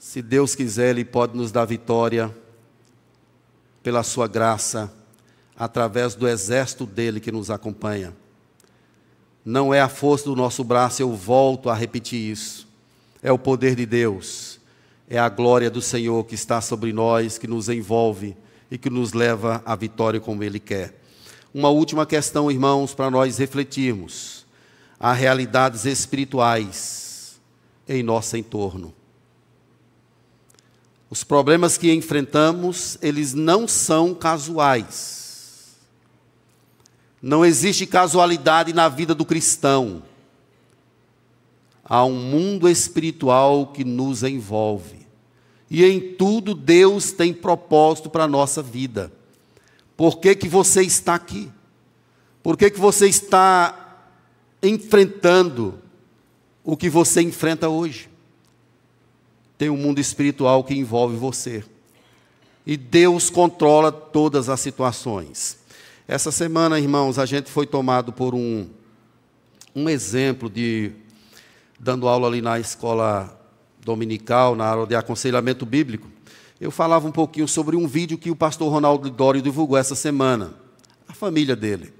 [0.00, 2.36] Se Deus quiser, Ele pode nos dar vitória
[3.84, 4.92] pela Sua graça,
[5.60, 8.12] através do exército dele que nos acompanha.
[9.44, 12.66] Não é a força do nosso braço, eu volto a repetir isso.
[13.22, 14.60] É o poder de Deus
[15.10, 18.36] é a glória do Senhor que está sobre nós, que nos envolve
[18.70, 20.94] e que nos leva à vitória como Ele quer.
[21.52, 24.46] Uma última questão, irmãos, para nós refletirmos:
[25.00, 27.40] há realidades espirituais
[27.88, 28.94] em nosso entorno.
[31.10, 35.19] Os problemas que enfrentamos, eles não são casuais.
[37.22, 40.02] Não existe casualidade na vida do cristão.
[41.84, 45.06] Há um mundo espiritual que nos envolve.
[45.70, 49.12] E em tudo Deus tem propósito para a nossa vida.
[49.96, 51.50] Por que, que você está aqui?
[52.42, 54.08] Por que, que você está
[54.62, 55.78] enfrentando
[56.64, 58.08] o que você enfrenta hoje?
[59.58, 61.62] Tem um mundo espiritual que envolve você.
[62.66, 65.59] E Deus controla todas as situações.
[66.10, 68.68] Essa semana, irmãos, a gente foi tomado por um,
[69.72, 70.90] um exemplo de
[71.78, 73.40] dando aula ali na escola
[73.78, 76.10] dominical, na aula de aconselhamento bíblico,
[76.60, 80.52] eu falava um pouquinho sobre um vídeo que o pastor Ronaldo Dório divulgou essa semana.
[81.06, 81.94] A família dele.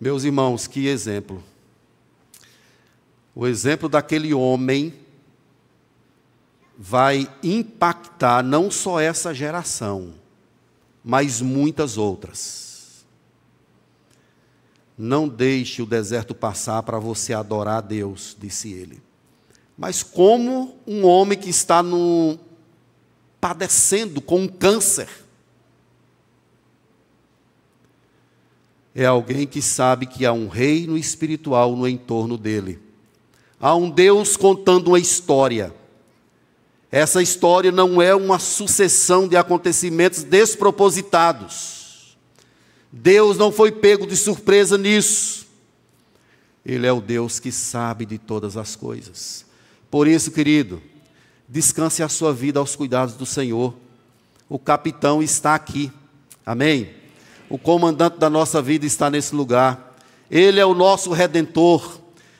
[0.00, 1.42] Meus irmãos, que exemplo.
[3.34, 4.94] O exemplo daquele homem
[6.78, 10.14] vai impactar não só essa geração,
[11.04, 12.73] mas muitas outras.
[14.96, 19.02] Não deixe o deserto passar para você adorar a Deus, disse ele.
[19.76, 22.38] Mas como um homem que está no,
[23.40, 25.08] padecendo com um câncer,
[28.94, 32.78] é alguém que sabe que há um reino espiritual no entorno dele.
[33.58, 35.74] Há um Deus contando uma história.
[36.92, 41.83] Essa história não é uma sucessão de acontecimentos despropositados.
[42.96, 45.48] Deus não foi pego de surpresa nisso.
[46.64, 49.44] Ele é o Deus que sabe de todas as coisas.
[49.90, 50.80] Por isso, querido,
[51.48, 53.74] descanse a sua vida aos cuidados do Senhor.
[54.48, 55.90] O capitão está aqui.
[56.46, 56.94] Amém?
[57.50, 59.96] O comandante da nossa vida está nesse lugar.
[60.30, 61.98] Ele é o nosso redentor.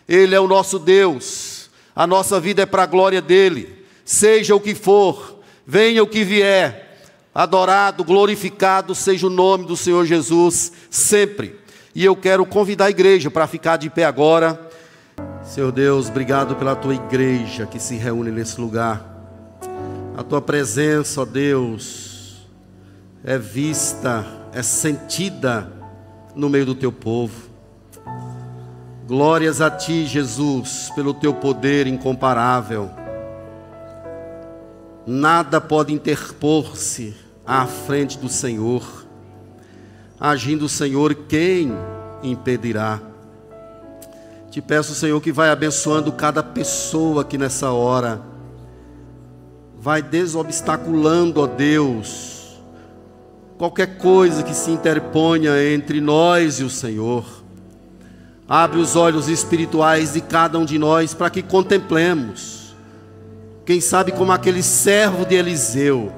[0.08, 1.68] Ele é o nosso Deus.
[1.96, 3.84] A nossa vida é para a glória dele.
[4.04, 6.83] Seja o que for, venha o que vier.
[7.34, 11.58] Adorado, glorificado seja o nome do Senhor Jesus sempre.
[11.92, 14.70] E eu quero convidar a igreja para ficar de pé agora.
[15.42, 19.04] Senhor Deus, obrigado pela tua igreja que se reúne nesse lugar.
[20.16, 22.46] A tua presença, ó Deus,
[23.24, 25.72] é vista, é sentida
[26.36, 27.50] no meio do teu povo.
[29.08, 32.90] Glórias a ti, Jesus, pelo teu poder incomparável.
[35.04, 39.06] Nada pode interpor-se à frente do Senhor.
[40.18, 41.72] Agindo o Senhor, quem
[42.22, 43.00] impedirá?
[44.50, 48.22] Te peço, Senhor, que vai abençoando cada pessoa aqui nessa hora.
[49.78, 52.60] Vai desobstaculando, ó Deus,
[53.58, 57.24] qualquer coisa que se interponha entre nós e o Senhor.
[58.48, 62.76] Abre os olhos espirituais de cada um de nós para que contemplemos
[63.64, 66.12] Quem sabe como aquele servo de Eliseu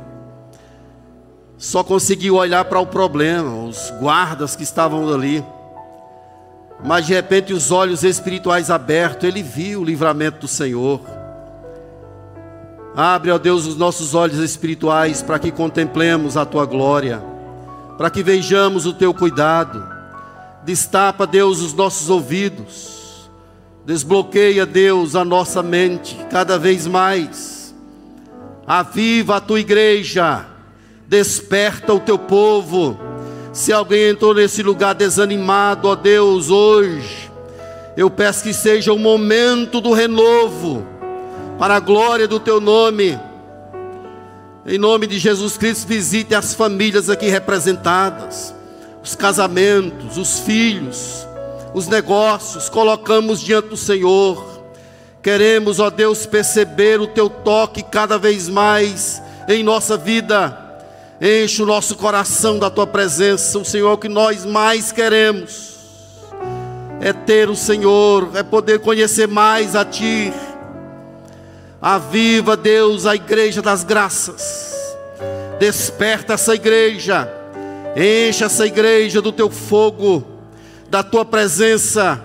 [1.59, 5.45] só conseguiu olhar para o problema, os guardas que estavam ali.
[6.85, 11.01] Mas de repente os olhos espirituais abertos, ele viu o livramento do Senhor.
[12.95, 17.23] Abre, ó Deus, os nossos olhos espirituais para que contemplemos a tua glória,
[17.97, 19.87] para que vejamos o teu cuidado.
[20.63, 23.31] Destapa, Deus, os nossos ouvidos.
[23.87, 27.75] Desbloqueia, Deus, a nossa mente cada vez mais.
[28.67, 30.56] Aviva a tua igreja
[31.07, 32.99] desperta o teu povo.
[33.53, 37.31] Se alguém entrou nesse lugar desanimado, ó Deus, hoje,
[37.97, 40.87] eu peço que seja o momento do renovo,
[41.59, 43.19] para a glória do teu nome.
[44.67, 48.55] Em nome de Jesus Cristo, visite as famílias aqui representadas,
[49.03, 51.27] os casamentos, os filhos,
[51.73, 54.57] os negócios, colocamos diante do Senhor.
[55.23, 60.66] Queremos, ó Deus, perceber o teu toque cada vez mais em nossa vida
[61.21, 65.77] Enche o nosso coração da tua presença, o Senhor, o que nós mais queremos
[67.01, 70.33] é ter o Senhor, é poder conhecer mais a Ti.
[71.81, 74.97] Aviva, Deus, a igreja das graças.
[75.59, 77.31] Desperta essa igreja.
[77.97, 80.25] Enche essa igreja do teu fogo,
[80.89, 82.21] da tua presença.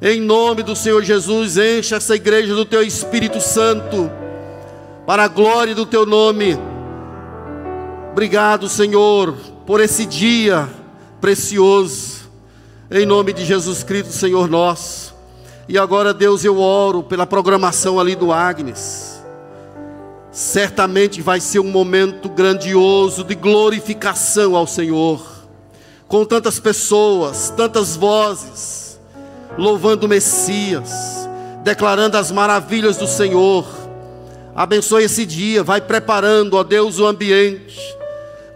[0.00, 4.10] Em nome do Senhor Jesus, enche essa igreja do teu Espírito Santo,
[5.06, 6.58] para a glória do teu nome.
[8.12, 9.34] Obrigado, Senhor,
[9.66, 10.68] por esse dia
[11.20, 12.28] precioso.
[12.90, 15.14] Em nome de Jesus Cristo, Senhor nosso.
[15.68, 19.22] E agora, Deus, eu oro pela programação ali do Agnes.
[20.32, 25.20] Certamente vai ser um momento grandioso de glorificação ao Senhor.
[26.08, 28.98] Com tantas pessoas, tantas vozes,
[29.58, 31.28] louvando o Messias,
[31.62, 33.66] declarando as maravilhas do Senhor.
[34.56, 37.97] Abençoe esse dia, vai preparando, ó Deus, o ambiente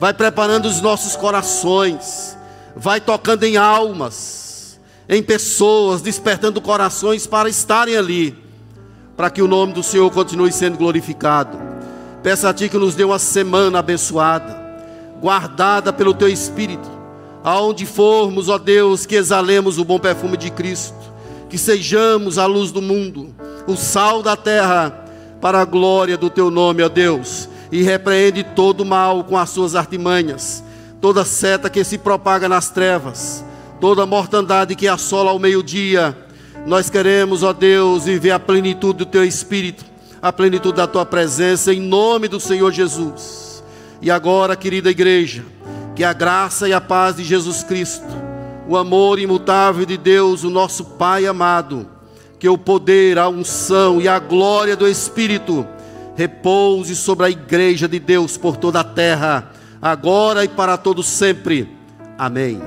[0.02, 2.36] vai preparando os nossos corações,
[2.74, 8.36] vai tocando em almas, em pessoas, despertando corações para estarem ali,
[9.16, 11.56] para que o nome do Senhor continue sendo glorificado.
[12.20, 14.60] Peço a Ti que nos dê uma semana abençoada,
[15.20, 16.90] guardada pelo Teu Espírito,
[17.44, 20.98] aonde formos, ó Deus, que exalemos o bom perfume de Cristo,
[21.48, 23.32] que sejamos a luz do mundo,
[23.68, 25.06] o sal da terra,
[25.40, 29.74] para a glória do Teu nome, ó Deus e repreende todo mal com as suas
[29.74, 30.62] artimanhas,
[31.00, 33.42] toda seta que se propaga nas trevas,
[33.80, 36.14] toda mortandade que assola ao meio-dia.
[36.66, 39.86] Nós queremos, ó Deus, viver a plenitude do teu espírito,
[40.20, 43.64] a plenitude da tua presença, em nome do Senhor Jesus.
[44.02, 45.42] E agora, querida igreja,
[45.96, 48.04] que a graça e a paz de Jesus Cristo,
[48.68, 51.88] o amor imutável de Deus, o nosso Pai amado,
[52.38, 55.66] que o poder, a unção e a glória do Espírito
[56.16, 59.50] repouse sobre a igreja de Deus por toda a terra,
[59.80, 61.68] agora e para todo sempre.
[62.18, 62.60] Amém.